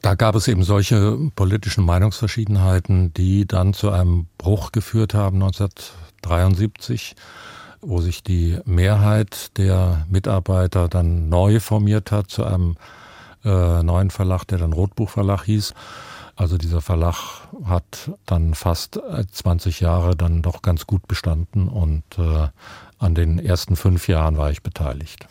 [0.00, 7.16] Da gab es eben solche politischen Meinungsverschiedenheiten, die dann zu einem Bruch geführt haben 1973
[7.82, 12.76] wo sich die Mehrheit der Mitarbeiter dann neu formiert hat zu einem
[13.42, 15.72] äh, neuen Verlag, der dann Rotbuchverlag hieß.
[16.40, 18.98] Also dieser Verlag hat dann fast
[19.30, 22.48] 20 Jahre dann doch ganz gut bestanden und äh,
[22.98, 25.26] an den ersten fünf Jahren war ich beteiligt.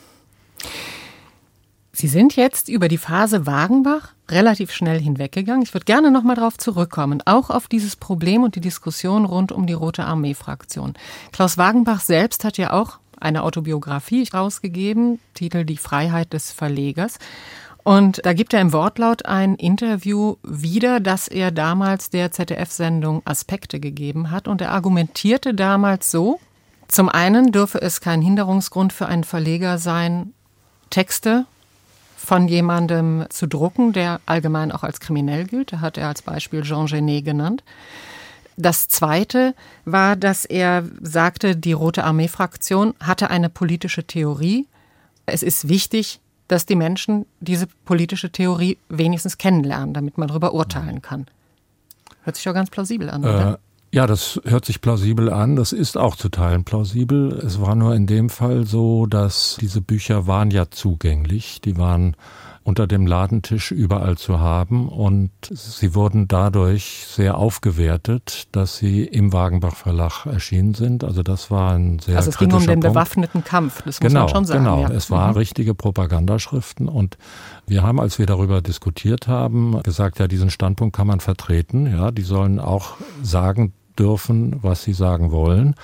[1.91, 5.63] Sie sind jetzt über die Phase Wagenbach relativ schnell hinweggegangen.
[5.63, 9.51] Ich würde gerne noch mal darauf zurückkommen, auch auf dieses Problem und die Diskussion rund
[9.51, 10.93] um die Rote Armee-Fraktion.
[11.31, 17.17] Klaus Wagenbach selbst hat ja auch eine Autobiografie rausgegeben, Titel Die Freiheit des Verlegers.
[17.83, 23.79] Und da gibt er im Wortlaut ein Interview wieder, das er damals der ZDF-Sendung Aspekte
[23.79, 24.47] gegeben hat.
[24.47, 26.39] Und er argumentierte damals so,
[26.87, 30.33] zum einen dürfe es kein Hinderungsgrund für einen Verleger sein,
[30.89, 31.45] Texte
[32.17, 35.73] von jemandem zu drucken, der allgemein auch als kriminell gilt.
[35.73, 37.63] Da hat er als Beispiel Jean Genet genannt.
[38.57, 44.67] Das Zweite war, dass er sagte, die Rote Armee-Fraktion hatte eine politische Theorie.
[45.25, 51.01] Es ist wichtig, dass die Menschen diese politische Theorie wenigstens kennenlernen, damit man darüber urteilen
[51.01, 51.27] kann.
[52.23, 53.53] Hört sich doch ganz plausibel an, oder?
[53.53, 53.57] Äh,
[53.95, 55.55] ja, das hört sich plausibel an.
[55.55, 57.31] Das ist auch zu Teilen plausibel.
[57.33, 61.61] Es war nur in dem Fall so, dass diese Bücher waren ja zugänglich.
[61.61, 62.15] Die waren
[62.63, 69.33] unter dem Ladentisch überall zu haben und sie wurden dadurch sehr aufgewertet, dass sie im
[69.33, 71.03] Wagenbach Verlag erschienen sind.
[71.03, 72.87] Also das war ein sehr Also es ging um den Punkt.
[72.87, 74.63] bewaffneten Kampf, das muss genau, man schon sagen.
[74.63, 74.91] Genau, ja.
[74.91, 75.37] es waren mhm.
[75.37, 77.17] richtige Propagandaschriften und
[77.65, 81.85] wir haben, als wir darüber diskutiert haben, gesagt, ja, diesen Standpunkt kann man vertreten.
[81.85, 85.75] Ja, die sollen auch sagen dürfen, was sie sagen wollen,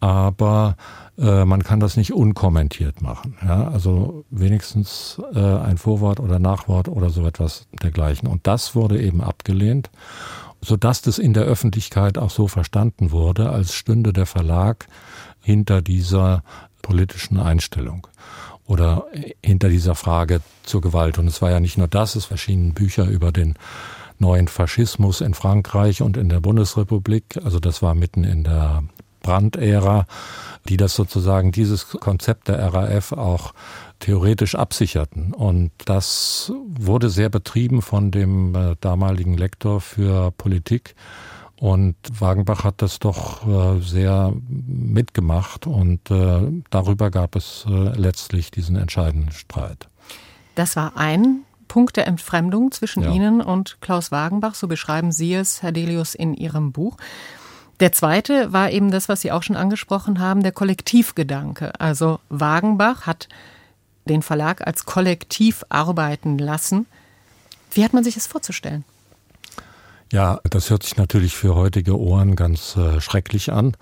[0.00, 0.76] aber
[1.18, 3.36] äh, man kann das nicht unkommentiert machen.
[3.44, 3.68] Ja?
[3.68, 8.28] Also wenigstens äh, ein Vorwort oder Nachwort oder so etwas dergleichen.
[8.28, 9.90] Und das wurde eben abgelehnt,
[10.62, 14.86] sodass das in der Öffentlichkeit auch so verstanden wurde, als stünde der Verlag
[15.40, 16.42] hinter dieser
[16.82, 18.06] politischen Einstellung
[18.66, 19.06] oder
[19.44, 21.18] hinter dieser Frage zur Gewalt.
[21.18, 23.54] Und es war ja nicht nur das, es erschienen Bücher über den
[24.18, 27.38] neuen Faschismus in Frankreich und in der Bundesrepublik.
[27.44, 28.82] Also das war mitten in der
[29.20, 30.06] Brandära,
[30.68, 33.52] die das sozusagen dieses Konzept der RAF auch
[33.98, 35.34] theoretisch absicherten.
[35.34, 40.94] Und das wurde sehr betrieben von dem äh, damaligen Lektor für Politik.
[41.56, 48.76] Und Wagenbach hat das doch äh, sehr mitgemacht und äh, darüber gab es letztlich diesen
[48.76, 49.88] entscheidenden Streit.
[50.54, 53.12] Das war ein Punkt der Entfremdung zwischen Ja.
[53.12, 56.96] Ihnen und Klaus Wagenbach, so beschreiben Sie es, Herr Delius, in Ihrem Buch.
[57.80, 61.78] Der zweite war eben das, was Sie auch schon angesprochen haben, der Kollektivgedanke.
[61.80, 63.28] Also Wagenbach hat
[64.06, 66.86] den Verlag als Kollektiv arbeiten lassen.
[67.70, 68.84] Wie hat man sich das vorzustellen?
[70.10, 73.76] Ja, das hört sich natürlich für heutige Ohren ganz äh, schrecklich an.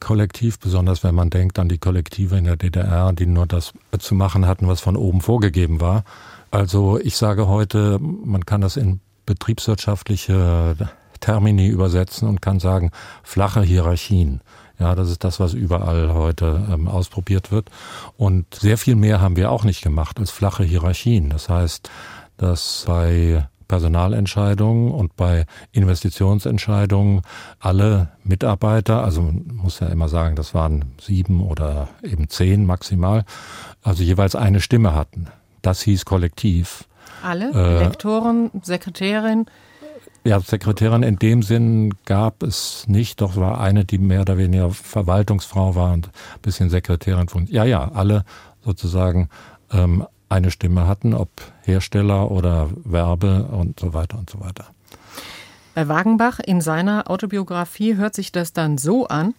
[0.00, 4.14] Kollektiv, besonders wenn man denkt an die Kollektive in der DDR, die nur das zu
[4.14, 6.04] machen hatten, was von oben vorgegeben war.
[6.50, 10.76] Also ich sage heute, man kann das in betriebswirtschaftliche
[11.20, 12.90] Termini übersetzen und kann sagen,
[13.22, 14.40] flache Hierarchien.
[14.78, 17.70] Ja, das ist das, was überall heute ähm, ausprobiert wird.
[18.16, 21.28] Und sehr viel mehr haben wir auch nicht gemacht als flache Hierarchien.
[21.28, 21.90] Das heißt,
[22.38, 27.22] dass bei Personalentscheidungen und bei Investitionsentscheidungen
[27.60, 33.24] alle Mitarbeiter, also man muss ja immer sagen, das waren sieben oder eben zehn maximal,
[33.82, 35.28] also jeweils eine Stimme hatten.
[35.62, 36.84] Das hieß Kollektiv.
[37.22, 37.50] Alle?
[37.52, 39.46] Äh, Lektoren, Sekretärin?
[40.24, 44.70] Ja, Sekretärin in dem Sinn gab es nicht, doch war eine, die mehr oder weniger
[44.70, 47.46] Verwaltungsfrau war und ein bisschen Sekretärin von.
[47.46, 48.24] Ja, ja, alle
[48.62, 49.30] sozusagen
[49.72, 51.30] ähm, eine Stimme hatten, ob
[51.62, 54.66] Hersteller oder Werbe und so weiter und so weiter.
[55.74, 59.34] Bei Wagenbach in seiner Autobiografie hört sich das dann so an.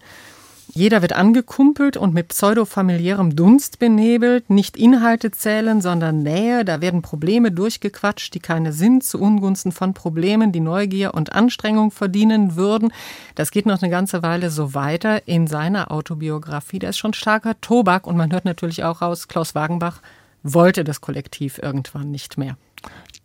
[0.73, 7.01] Jeder wird angekumpelt und mit pseudofamiliärem Dunst benebelt, nicht Inhalte zählen, sondern Nähe, da werden
[7.01, 12.93] Probleme durchgequatscht, die keine sind, zu Ungunsten von Problemen, die Neugier und Anstrengung verdienen würden.
[13.35, 16.79] Das geht noch eine ganze Weile so weiter in seiner Autobiografie.
[16.79, 19.99] Da ist schon starker Tobak und man hört natürlich auch raus, Klaus Wagenbach
[20.41, 22.55] wollte das Kollektiv irgendwann nicht mehr.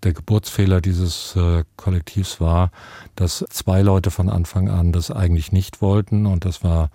[0.02, 2.72] Der Geburtsfehler dieses äh, Kollektivs war,
[3.14, 6.90] dass zwei Leute von Anfang an das eigentlich nicht wollten und das war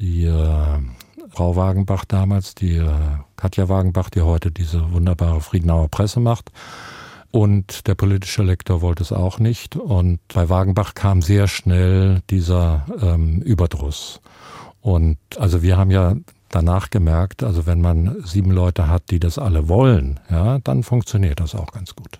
[0.00, 0.78] die äh,
[1.30, 2.90] Frau Wagenbach damals, die äh,
[3.36, 6.50] Katja Wagenbach, die heute diese wunderbare Friedenauer Presse macht.
[7.30, 9.76] Und der politische Lektor wollte es auch nicht.
[9.76, 14.20] Und bei Wagenbach kam sehr schnell dieser ähm, Überdruss.
[14.80, 16.14] Und also wir haben ja
[16.48, 21.38] danach gemerkt, also wenn man sieben Leute hat, die das alle wollen, ja, dann funktioniert
[21.38, 22.18] das auch ganz gut.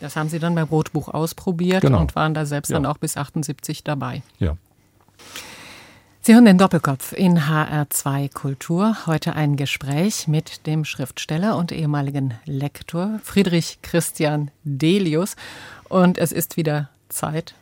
[0.00, 2.00] Das haben Sie dann beim Rotbuch ausprobiert Genau.
[2.00, 2.76] und waren da selbst Ja.
[2.76, 4.22] dann auch bis 78 dabei.
[4.38, 4.56] Ja.
[6.26, 9.06] Sie hören den Doppelkopf in HR2 Kultur.
[9.06, 15.36] Heute ein Gespräch mit dem Schriftsteller und ehemaligen Lektor Friedrich Christian Delius.
[15.88, 17.54] Und es ist wieder Zeit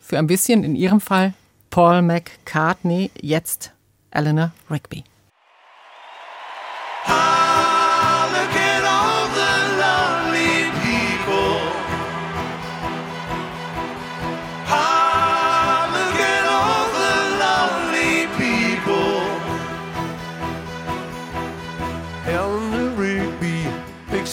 [0.00, 1.34] für ein bisschen, in Ihrem Fall,
[1.68, 3.72] Paul McCartney, jetzt
[4.10, 5.04] Eleanor Rigby.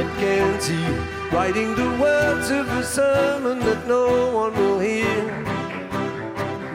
[0.00, 5.24] Father Mackenzie writing the words of a sermon that no one will hear.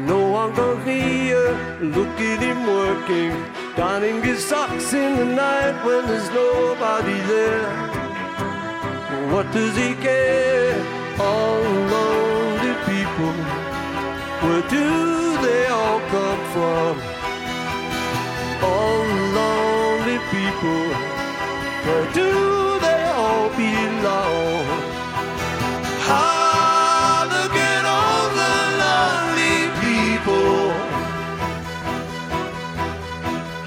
[0.05, 1.41] No one can hear.
[1.81, 3.31] Look at him working,
[3.75, 7.67] donning his socks in the night when there's nobody there.
[9.31, 10.75] What does he care?
[11.19, 11.61] All
[11.95, 13.35] lonely people.
[14.43, 16.93] Where do they all come from?
[18.61, 19.03] All
[19.39, 20.85] lonely people.
[21.85, 22.54] Where do
[24.05, 24.65] belong?
[26.07, 30.57] Ah, look at all the lonely people.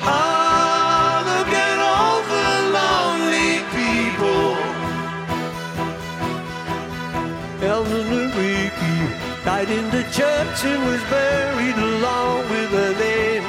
[0.01, 4.51] Ah, look at all the lonely people.
[7.73, 8.97] Eleanor Rigby
[9.45, 13.47] died in the church and was buried along with her name.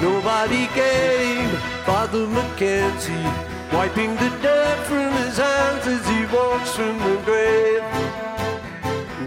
[0.00, 1.50] Nobody came,
[1.84, 3.45] Father Mackenzie,
[3.76, 7.84] wiping the dirt from his hands as he walks from the grave.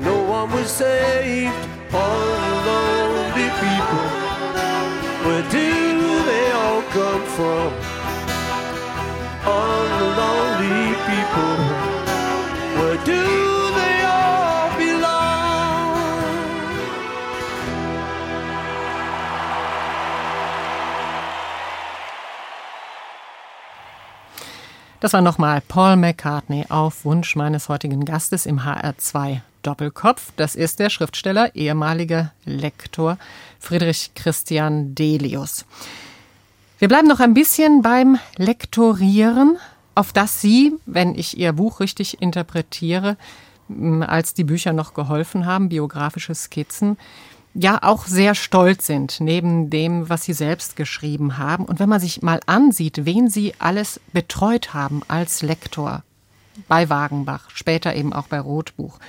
[0.02, 1.62] No one was saved,
[1.93, 4.08] all the lonely people.
[5.26, 5.70] Where do
[6.30, 7.68] they all come from?
[9.54, 11.56] All the lonely people.
[12.80, 13.59] Where do
[25.02, 30.34] Das war nochmal Paul McCartney auf Wunsch meines heutigen Gastes im HR2 Doppelkopf.
[30.36, 33.18] Das ist der Schriftsteller, ehemaliger Lektor
[33.62, 35.66] Friedrich Christian Delius.
[36.80, 39.58] Wir bleiben noch ein bisschen beim Lektorieren,
[39.95, 43.16] auf das Sie, wenn ich Ihr Buch richtig interpretiere,
[44.02, 46.97] als die Bücher noch geholfen haben, biografische Skizzen,
[47.54, 51.66] ja auch sehr stolz sind, neben dem, was sie selbst geschrieben haben.
[51.66, 56.04] Und wenn man sich mal ansieht, wen sie alles betreut haben als Lektor
[56.68, 59.00] bei Wagenbach, später eben auch bei Rotbuch.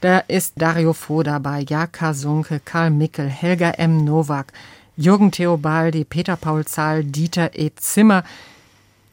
[0.00, 4.04] Da ist Dario Fo dabei, Jaka Sunke, Karl Mickel, Helga M.
[4.04, 4.52] Nowak,
[4.96, 7.70] Jürgen Theobaldi, Peter Paul Zahl, Dieter E.
[7.76, 8.24] Zimmer.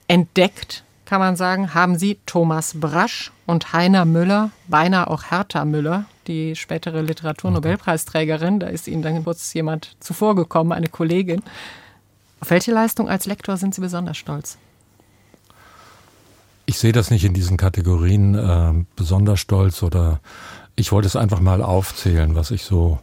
[0.07, 6.05] Entdeckt, kann man sagen, haben sie Thomas Brasch und Heiner Müller, beinahe auch Hertha Müller,
[6.27, 8.59] die spätere Literaturnobelpreisträgerin.
[8.59, 11.43] Da ist Ihnen dann kurz jemand zuvorgekommen, eine Kollegin.
[12.39, 14.57] Auf welche Leistung als Lektor sind Sie besonders stolz?
[16.65, 20.21] Ich sehe das nicht in diesen Kategorien äh, besonders stolz oder
[20.75, 22.99] ich wollte es einfach mal aufzählen, was ich so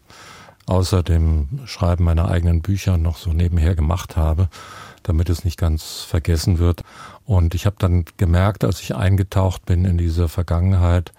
[0.66, 4.48] außer dem Schreiben meiner eigenen Bücher noch so nebenher gemacht habe,
[5.02, 6.82] damit es nicht ganz vergessen wird.
[7.24, 11.12] Und ich habe dann gemerkt, als ich eingetaucht bin in diese Vergangenheit,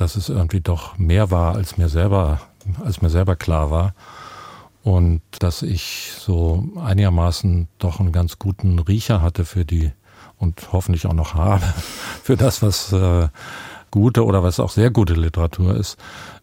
[0.00, 2.40] dass es irgendwie doch mehr war, als mir selber,
[2.82, 3.94] als mir selber klar war.
[4.82, 9.92] Und dass ich so einigermaßen doch einen ganz guten Riecher hatte für die
[10.38, 11.66] und hoffentlich auch noch habe,
[12.22, 13.28] für das, was äh,
[13.90, 15.98] gute oder was auch sehr gute Literatur ist.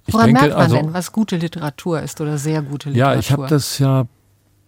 [0.05, 3.13] Ich Woran denke, merkt man also, denn, was gute Literatur ist oder sehr gute Literatur?
[3.13, 4.05] Ja, ich habe das ja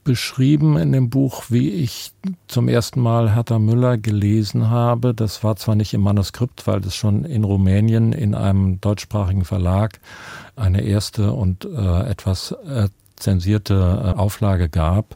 [0.03, 2.11] beschrieben in dem Buch, wie ich
[2.47, 5.13] zum ersten Mal Hertha Müller gelesen habe.
[5.13, 9.99] Das war zwar nicht im Manuskript, weil es schon in Rumänien in einem deutschsprachigen Verlag
[10.55, 15.15] eine erste und äh, etwas äh, zensierte äh, Auflage gab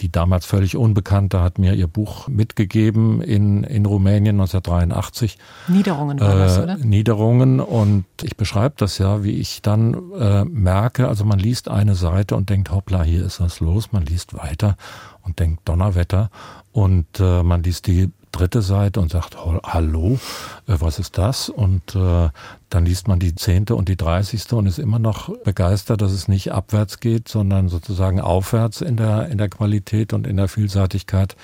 [0.00, 5.38] die damals völlig Unbekannte hat mir ihr Buch mitgegeben in, in Rumänien 1983.
[5.68, 6.76] Niederungen war das, äh, oder?
[6.76, 11.94] Niederungen und ich beschreibe das ja, wie ich dann äh, merke, also man liest eine
[11.94, 14.76] Seite und denkt, hoppla, hier ist was los, man liest weiter
[15.22, 16.30] und denkt Donnerwetter
[16.72, 20.18] und äh, man liest die dritte Seite und sagt, hallo,
[20.66, 21.48] äh, was ist das?
[21.48, 22.28] Und äh,
[22.70, 26.28] dann liest man die zehnte und die dreißigste und ist immer noch begeistert, dass es
[26.28, 31.36] nicht abwärts geht, sondern sozusagen aufwärts in der, in der Qualität und in der Vielseitigkeit,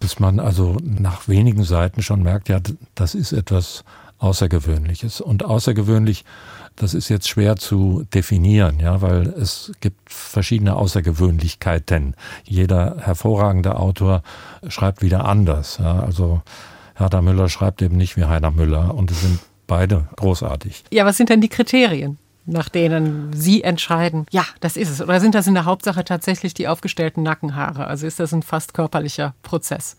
[0.00, 2.60] bis man also nach wenigen Seiten schon merkt, ja,
[2.94, 3.84] das ist etwas
[4.18, 5.20] Außergewöhnliches.
[5.20, 6.24] Und außergewöhnlich
[6.78, 12.14] das ist jetzt schwer zu definieren, ja, weil es gibt verschiedene Außergewöhnlichkeiten.
[12.44, 14.22] Jeder hervorragende Autor
[14.68, 15.78] schreibt wieder anders.
[15.78, 16.00] Ja.
[16.00, 16.42] Also
[16.94, 20.84] Hertha Müller schreibt eben nicht wie Heiner Müller und es sind beide großartig.
[20.90, 22.18] Ja, was sind denn die Kriterien?
[22.50, 25.02] nach denen Sie entscheiden, ja, das ist es?
[25.02, 27.86] Oder sind das in der Hauptsache tatsächlich die aufgestellten Nackenhaare?
[27.86, 29.98] Also ist das ein fast körperlicher Prozess?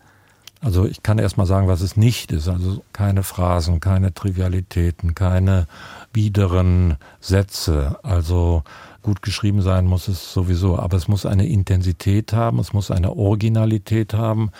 [0.62, 2.50] Also ich kann erst mal sagen, was es nicht ist.
[2.50, 5.68] Also keine Phrasen, keine Trivialitäten, keine
[6.12, 7.98] biederen Sätze.
[8.04, 8.64] Also
[9.02, 13.16] gut geschrieben sein muss es sowieso, aber es muss eine Intensität haben, es muss eine
[13.16, 14.52] Originalität haben,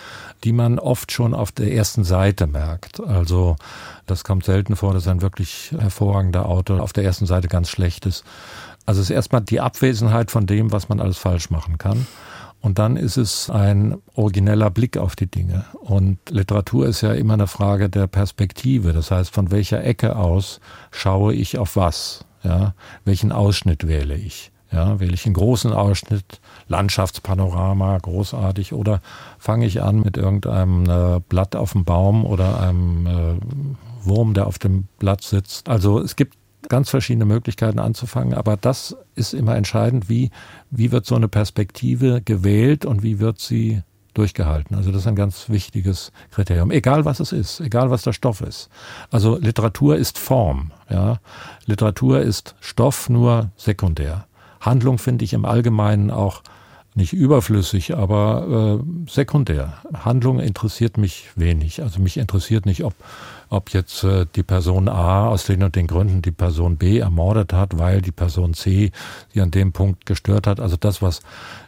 [0.44, 3.00] die man oft schon auf der ersten Seite merkt.
[3.00, 3.56] Also
[4.06, 8.06] das kommt selten vor, dass ein wirklich hervorragender Autor auf der ersten Seite ganz schlecht
[8.06, 8.24] ist.
[8.86, 12.06] Also es ist erstmal die Abwesenheit von dem, was man alles falsch machen kann.
[12.60, 15.64] Und dann ist es ein origineller Blick auf die Dinge.
[15.80, 18.92] Und Literatur ist ja immer eine Frage der Perspektive.
[18.92, 22.24] Das heißt, von welcher Ecke aus schaue ich auf was?
[22.42, 24.52] Ja, welchen Ausschnitt wähle ich?
[24.72, 29.00] Ja, wähle ich einen großen Ausschnitt, Landschaftspanorama, großartig, oder
[29.38, 34.46] fange ich an mit irgendeinem äh, Blatt auf dem Baum oder einem äh, Wurm, der
[34.46, 35.68] auf dem Blatt sitzt?
[35.68, 36.36] Also es gibt
[36.68, 40.30] ganz verschiedene Möglichkeiten anzufangen, aber das ist immer entscheidend, wie,
[40.70, 43.82] wie wird so eine Perspektive gewählt und wie wird sie
[44.14, 44.76] durchgehalten.
[44.76, 46.70] Also das ist ein ganz wichtiges Kriterium.
[46.70, 48.68] Egal was es ist, egal was der Stoff ist.
[49.10, 51.20] Also Literatur ist Form, ja.
[51.66, 54.26] Literatur ist Stoff nur sekundär.
[54.60, 56.42] Handlung finde ich im Allgemeinen auch
[56.94, 59.74] nicht überflüssig, aber äh, sekundär.
[59.94, 61.82] Handlung interessiert mich wenig.
[61.82, 62.94] Also mich interessiert nicht, ob,
[63.50, 67.52] ob jetzt äh, die Person A aus den und den Gründen die Person B ermordet
[67.52, 68.92] hat, weil die Person C
[69.34, 70.60] sie an dem Punkt gestört hat.
[70.60, 71.20] Also das, was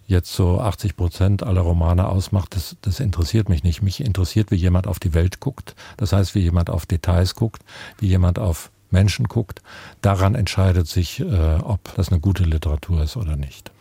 [0.06, 3.82] jetzt so 80 Prozent aller Romane ausmacht, das, das interessiert mich nicht.
[3.82, 5.74] Mich interessiert, wie jemand auf die Welt guckt.
[5.96, 7.62] Das heißt, wie jemand auf Details guckt,
[7.98, 9.60] wie jemand auf Menschen guckt.
[10.02, 13.72] Daran entscheidet sich, äh, ob das eine gute Literatur ist oder nicht.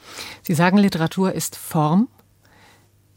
[0.42, 2.08] Sie sagen, Literatur ist Form.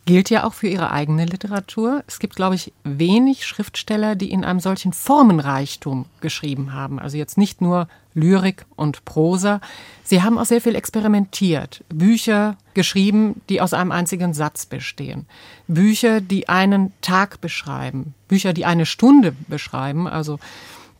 [0.06, 2.04] Gilt ja auch für Ihre eigene Literatur.
[2.06, 6.98] Es gibt, glaube ich, wenig Schriftsteller, die in einem solchen Formenreichtum geschrieben haben.
[6.98, 9.60] Also jetzt nicht nur Lyrik und Prosa.
[10.02, 11.82] Sie haben auch sehr viel experimentiert.
[11.88, 15.24] Bücher, geschrieben, die aus einem einzigen Satz bestehen.
[15.68, 18.14] Bücher, die einen Tag beschreiben.
[18.28, 20.06] Bücher, die eine Stunde beschreiben.
[20.06, 20.38] Also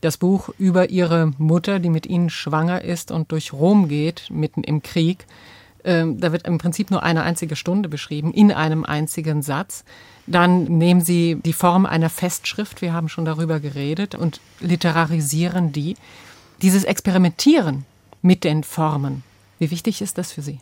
[0.01, 4.65] das Buch über ihre Mutter, die mit ihnen schwanger ist und durch Rom geht, mitten
[4.65, 5.27] im Krieg.
[5.85, 9.85] Ähm, da wird im Prinzip nur eine einzige Stunde beschrieben, in einem einzigen Satz.
[10.27, 15.97] Dann nehmen Sie die Form einer Festschrift, wir haben schon darüber geredet, und literarisieren die.
[16.63, 17.85] Dieses Experimentieren
[18.23, 19.23] mit den Formen,
[19.59, 20.61] wie wichtig ist das für Sie?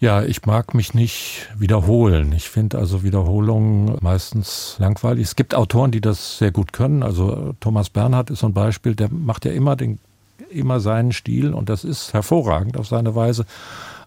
[0.00, 2.32] Ja, ich mag mich nicht wiederholen.
[2.32, 5.24] Ich finde also Wiederholungen meistens langweilig.
[5.24, 7.02] Es gibt Autoren, die das sehr gut können.
[7.02, 9.98] Also Thomas Bernhard ist so ein Beispiel, der macht ja immer den,
[10.50, 13.44] immer seinen Stil und das ist hervorragend auf seine Weise.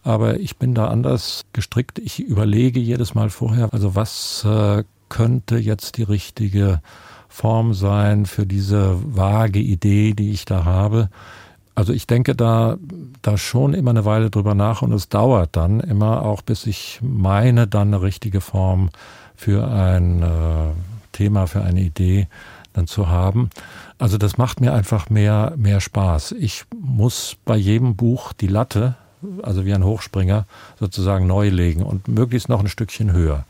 [0.03, 1.99] Aber ich bin da anders gestrickt.
[1.99, 6.81] Ich überlege jedes Mal vorher, also was äh, könnte jetzt die richtige
[7.27, 11.09] Form sein für diese vage Idee, die ich da habe.
[11.75, 12.77] Also ich denke da,
[13.21, 16.99] da schon immer eine Weile drüber nach und es dauert dann immer auch, bis ich
[17.01, 18.89] meine, dann eine richtige Form
[19.35, 20.71] für ein äh,
[21.13, 22.27] Thema, für eine Idee
[22.73, 23.49] dann zu haben.
[23.97, 26.33] Also das macht mir einfach mehr, mehr Spaß.
[26.33, 28.95] Ich muss bei jedem Buch die Latte,
[29.43, 30.45] also wie ein Hochspringer,
[30.79, 33.45] sozusagen neu legen und möglichst noch ein Stückchen höher.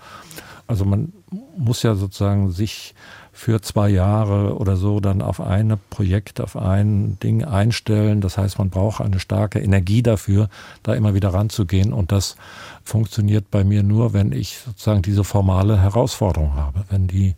[0.68, 1.12] Also man
[1.58, 2.94] muss ja sozusagen sich
[3.34, 8.22] für zwei Jahre oder so dann auf ein Projekt, auf ein Ding einstellen.
[8.22, 10.50] Das heißt, man braucht eine starke Energie dafür,
[10.84, 11.94] da immer wieder ranzugehen.
[11.94, 12.36] Und das
[12.84, 17.36] funktioniert bei mir nur, wenn ich sozusagen diese formale Herausforderung habe, wenn die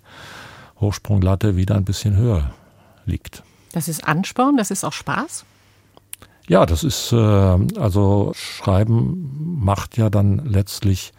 [0.80, 2.52] Hochsprunglatte wieder ein bisschen höher
[3.06, 3.44] liegt.
[3.72, 5.46] Das ist Ansporn, das ist auch Spaß?
[6.48, 11.14] Ja, das ist, äh, also Schreiben macht ja dann letztlich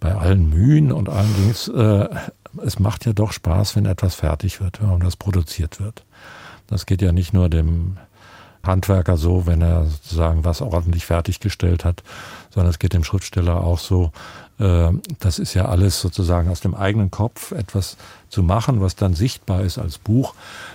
[0.00, 2.08] bei allen Mühen und allen Dings äh,
[2.64, 6.04] es macht ja doch Spaß, wenn etwas fertig wird, wenn das produziert wird.
[6.66, 7.96] Das geht ja nicht nur dem
[8.68, 12.04] Handwerker so, wenn er sozusagen was ordentlich fertiggestellt hat,
[12.50, 14.12] sondern es geht dem Schriftsteller auch so.
[14.60, 17.96] Äh, das ist ja alles sozusagen aus dem eigenen Kopf etwas
[18.28, 20.34] zu machen, was dann sichtbar ist als Buch.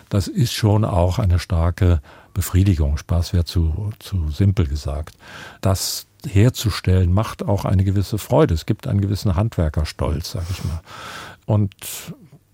[0.09, 2.01] Das ist schon auch eine starke
[2.33, 2.97] Befriedigung.
[2.97, 5.15] Spaß wäre zu, zu simpel gesagt.
[5.61, 8.53] Das herzustellen macht auch eine gewisse Freude.
[8.53, 10.81] Es gibt einen gewissen Handwerkerstolz, sag ich mal.
[11.45, 11.75] Und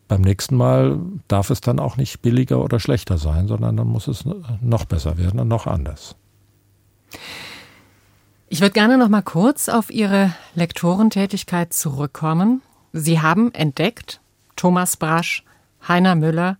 [0.10, 0.99] beim nächsten Mal
[1.30, 4.26] darf es dann auch nicht billiger oder schlechter sein, sondern dann muss es
[4.60, 6.16] noch besser werden und noch anders.
[8.49, 12.64] Ich würde gerne noch mal kurz auf Ihre Lektorentätigkeit zurückkommen.
[12.91, 14.20] Sie haben entdeckt,
[14.55, 15.45] Thomas Brasch,
[15.88, 16.57] Heiner Müller,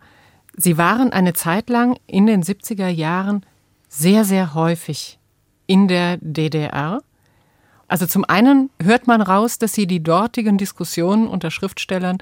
[0.56, 3.46] Sie waren eine Zeit lang in den 70er Jahren
[3.88, 5.18] sehr, sehr häufig
[5.66, 7.02] in der DDR.
[7.88, 12.20] Also zum einen hört man raus, dass Sie die dortigen Diskussionen unter Schriftstellern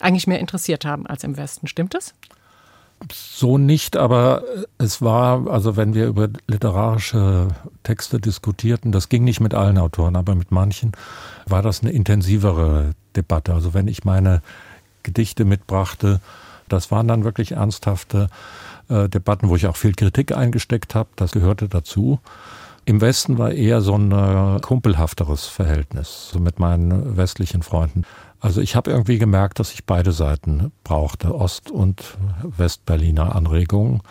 [0.00, 1.66] eigentlich mehr interessiert haben als im Westen.
[1.66, 2.14] Stimmt das?
[3.12, 4.42] So nicht, aber
[4.76, 7.48] es war, also wenn wir über literarische
[7.82, 10.92] Texte diskutierten, das ging nicht mit allen Autoren, aber mit manchen,
[11.46, 13.54] war das eine intensivere Debatte.
[13.54, 14.42] Also wenn ich meine
[15.02, 16.20] Gedichte mitbrachte,
[16.68, 18.28] das waren dann wirklich ernsthafte
[18.90, 22.20] äh, Debatten, wo ich auch viel Kritik eingesteckt habe, das gehörte dazu.
[22.84, 28.04] Im Westen war eher so ein äh, kumpelhafteres Verhältnis so mit meinen westlichen Freunden.
[28.40, 34.02] Also ich habe irgendwie gemerkt, dass ich beide Seiten brauchte, Ost- und Westberliner Anregungen.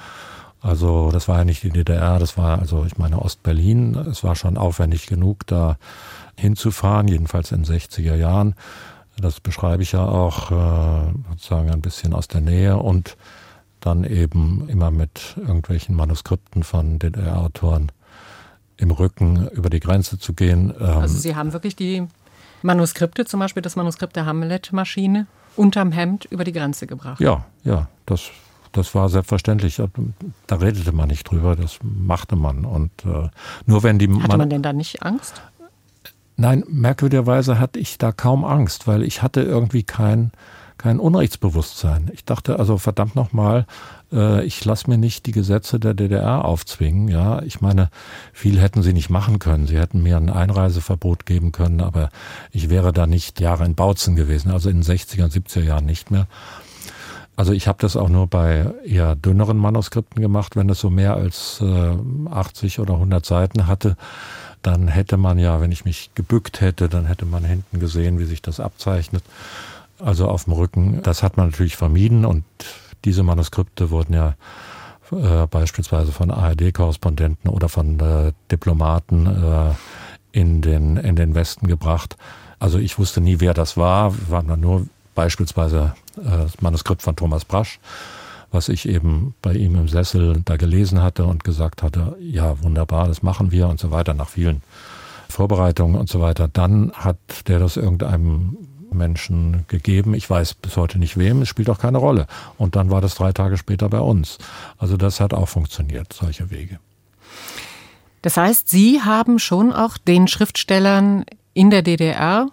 [0.62, 3.96] Also das war ja nicht die DDR, das war also ich meine Ostberlin.
[3.96, 5.78] Es war schon aufwendig genug, da
[6.36, 8.56] hinzufahren, jedenfalls in den 60er Jahren.
[9.18, 13.18] Das beschreibe ich ja auch äh, sozusagen ein bisschen aus der Nähe und
[13.80, 17.92] dann eben immer mit irgendwelchen Manuskripten von DDR-Autoren
[18.78, 20.74] im Rücken über die Grenze zu gehen.
[20.80, 22.08] Ähm, also Sie haben wirklich die
[22.62, 27.20] Manuskripte, zum Beispiel das Manuskript der Hamlet-Maschine, unterm Hemd über die Grenze gebracht.
[27.20, 28.30] Ja, ja, das,
[28.72, 29.82] das war selbstverständlich.
[30.48, 32.66] Da redete man nicht drüber, das machte man.
[32.66, 33.30] Und äh,
[33.66, 35.42] nur wenn die Hatte man, man denn da nicht Angst?
[36.38, 40.32] Nein, merkwürdigerweise hatte ich da kaum Angst, weil ich hatte irgendwie kein
[40.80, 42.10] kein Unrechtsbewusstsein.
[42.14, 43.68] Ich dachte also verdammt nochmal,
[44.12, 47.08] äh, ich lasse mir nicht die Gesetze der DDR aufzwingen.
[47.08, 47.90] Ja, ich meine,
[48.34, 49.68] viel hätten sie nicht machen können.
[49.68, 52.10] Sie hätten mir ein Einreiseverbot geben können, aber
[52.52, 55.86] ich wäre da nicht Jahre in Bautzen gewesen, also in den 60er und 70er Jahren
[55.86, 56.28] nicht mehr.
[57.36, 61.16] Also ich habe das auch nur bei eher dünneren Manuskripten gemacht, wenn es so mehr
[61.16, 61.96] als äh,
[62.30, 63.96] 80 oder 100 Seiten hatte
[64.62, 68.26] dann hätte man ja, wenn ich mich gebückt hätte, dann hätte man hinten gesehen, wie
[68.26, 69.24] sich das abzeichnet
[70.00, 71.02] also auf dem Rücken.
[71.04, 72.44] Das hat man natürlich vermieden und
[73.06, 74.36] diese Manuskripte wurden ja
[75.12, 79.72] äh, beispielsweise von ARD-Korrespondenten oder von äh, Diplomaten äh,
[80.32, 82.18] in, den, in den Westen gebracht.
[82.60, 84.14] Also ich wusste nie, wer das war.
[84.30, 87.80] Dann nur beispielsweise äh, das Manuskript von Thomas Brasch,
[88.52, 93.08] was ich eben bei ihm im Sessel da gelesen hatte und gesagt hatte, ja, wunderbar,
[93.08, 94.62] das machen wir und so weiter, nach vielen
[95.30, 96.48] Vorbereitungen und so weiter.
[96.48, 98.58] Dann hat der das irgendeinem
[98.94, 100.14] Menschen gegeben.
[100.14, 102.28] Ich weiß bis heute nicht wem, es spielt auch keine Rolle.
[102.58, 104.38] Und dann war das drei Tage später bei uns.
[104.78, 106.80] Also das hat auch funktioniert, solche Wege.
[108.22, 112.48] Das heißt, Sie haben schon auch den Schriftstellern in der DDR,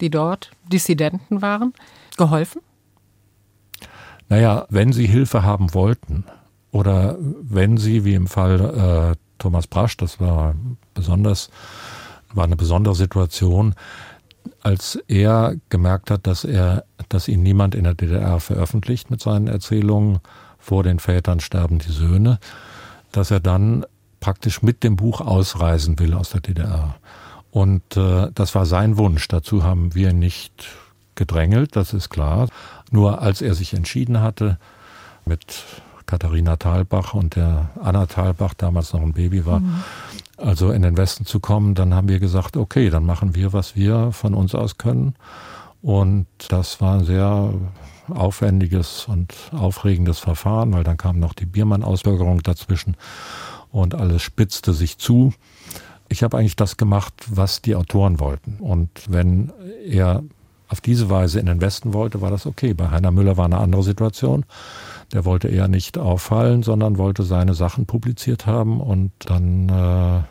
[0.00, 1.72] die dort Dissidenten waren,
[2.16, 2.60] geholfen?
[4.28, 6.24] Naja, wenn sie Hilfe haben wollten
[6.70, 10.54] oder wenn sie, wie im Fall äh, Thomas Brasch, das war
[10.94, 11.50] besonders,
[12.32, 13.74] war eine besondere Situation,
[14.62, 19.48] als er gemerkt hat, dass er, dass ihn niemand in der DDR veröffentlicht mit seinen
[19.48, 20.20] Erzählungen,
[20.58, 22.38] vor den Vätern sterben die Söhne,
[23.10, 23.84] dass er dann
[24.20, 26.94] praktisch mit dem Buch ausreisen will aus der DDR.
[27.50, 29.26] Und äh, das war sein Wunsch.
[29.26, 30.68] Dazu haben wir nicht
[31.16, 32.48] gedrängelt, das ist klar.
[32.90, 34.58] Nur als er sich entschieden hatte,
[35.24, 35.64] mit
[36.06, 39.82] Katharina Thalbach und der Anna Thalbach, damals noch ein Baby war, mhm.
[40.42, 43.76] Also in den Westen zu kommen, dann haben wir gesagt, okay, dann machen wir, was
[43.76, 45.14] wir von uns aus können.
[45.80, 47.54] Und das war ein sehr
[48.08, 52.96] aufwendiges und aufregendes Verfahren, weil dann kam noch die Biermann-Ausbürgerung dazwischen
[53.70, 55.32] und alles spitzte sich zu.
[56.08, 58.58] Ich habe eigentlich das gemacht, was die Autoren wollten.
[58.60, 59.52] Und wenn
[59.86, 60.22] er
[60.68, 62.74] auf diese Weise in den Westen wollte, war das okay.
[62.74, 64.44] Bei Heiner Müller war eine andere Situation.
[65.12, 68.80] Der wollte eher nicht auffallen, sondern wollte seine Sachen publiziert haben.
[68.80, 70.22] Und dann äh,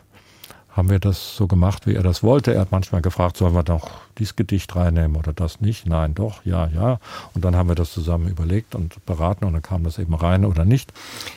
[0.72, 2.54] haben wir das so gemacht, wie er das wollte.
[2.54, 5.86] Er hat manchmal gefragt, sollen wir doch dieses Gedicht reinnehmen oder das nicht?
[5.86, 6.98] Nein, doch, ja, ja.
[7.34, 10.44] Und dann haben wir das zusammen überlegt und beraten und dann kam das eben rein
[10.44, 10.92] oder nicht.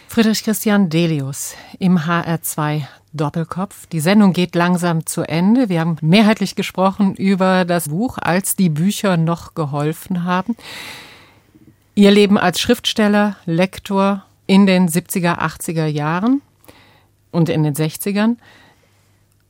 [0.08, 3.88] Friedrich Christian Delius im HR2 Doppelkopf.
[3.88, 5.68] Die Sendung geht langsam zu Ende.
[5.68, 10.56] Wir haben mehrheitlich gesprochen über das Buch, als die Bücher noch geholfen haben.
[11.94, 16.42] Ihr Leben als Schriftsteller, Lektor in den 70er, 80er Jahren
[17.32, 18.36] und in den 60ern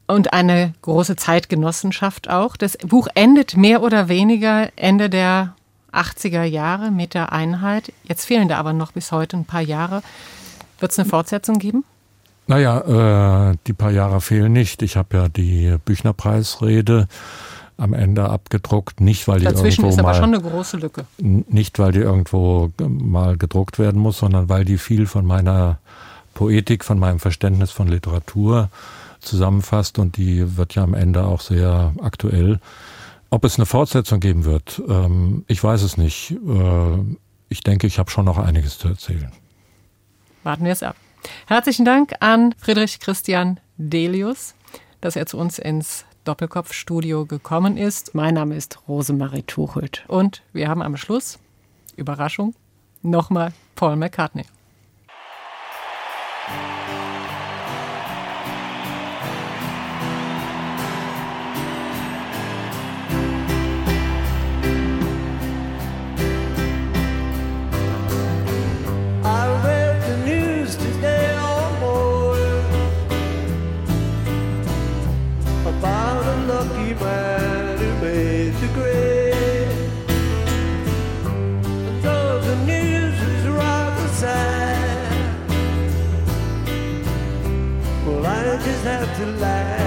[0.08, 2.58] und eine große Zeitgenossenschaft auch.
[2.58, 5.56] Das Buch endet mehr oder weniger Ende der
[5.92, 7.92] 80er Jahre mit der Einheit.
[8.04, 10.04] Jetzt fehlen da aber noch bis heute ein paar Jahre.
[10.80, 11.84] Wird es eine Fortsetzung geben?
[12.48, 14.82] Naja, äh, die paar Jahre fehlen nicht.
[14.82, 17.08] Ich habe ja die Büchnerpreisrede
[17.78, 21.06] am Ende abgedruckt, nicht weil die Dazwischen irgendwo ist aber mal, schon eine große Lücke.
[21.18, 25.80] nicht weil die irgendwo mal gedruckt werden muss, sondern weil die viel von meiner
[26.36, 28.70] Poetik, von meinem Verständnis von Literatur
[29.26, 32.60] zusammenfasst und die wird ja am Ende auch sehr aktuell.
[33.30, 36.32] Ob es eine Fortsetzung geben wird, ähm, ich weiß es nicht.
[36.32, 37.18] Äh,
[37.50, 39.32] ich denke, ich habe schon noch einiges zu erzählen.
[40.44, 40.96] Warten wir es ab.
[41.48, 44.56] Herzlichen Dank an Friedrich Christian Delius,
[45.02, 48.16] dass er zu uns ins Doppelkopfstudio gekommen ist.
[48.16, 51.40] Mein Name ist Rosemarie Tuchelt und wir haben am Schluss,
[51.96, 52.56] Überraschung,
[53.02, 54.46] nochmal Paul McCartney.
[88.86, 89.85] have to lie.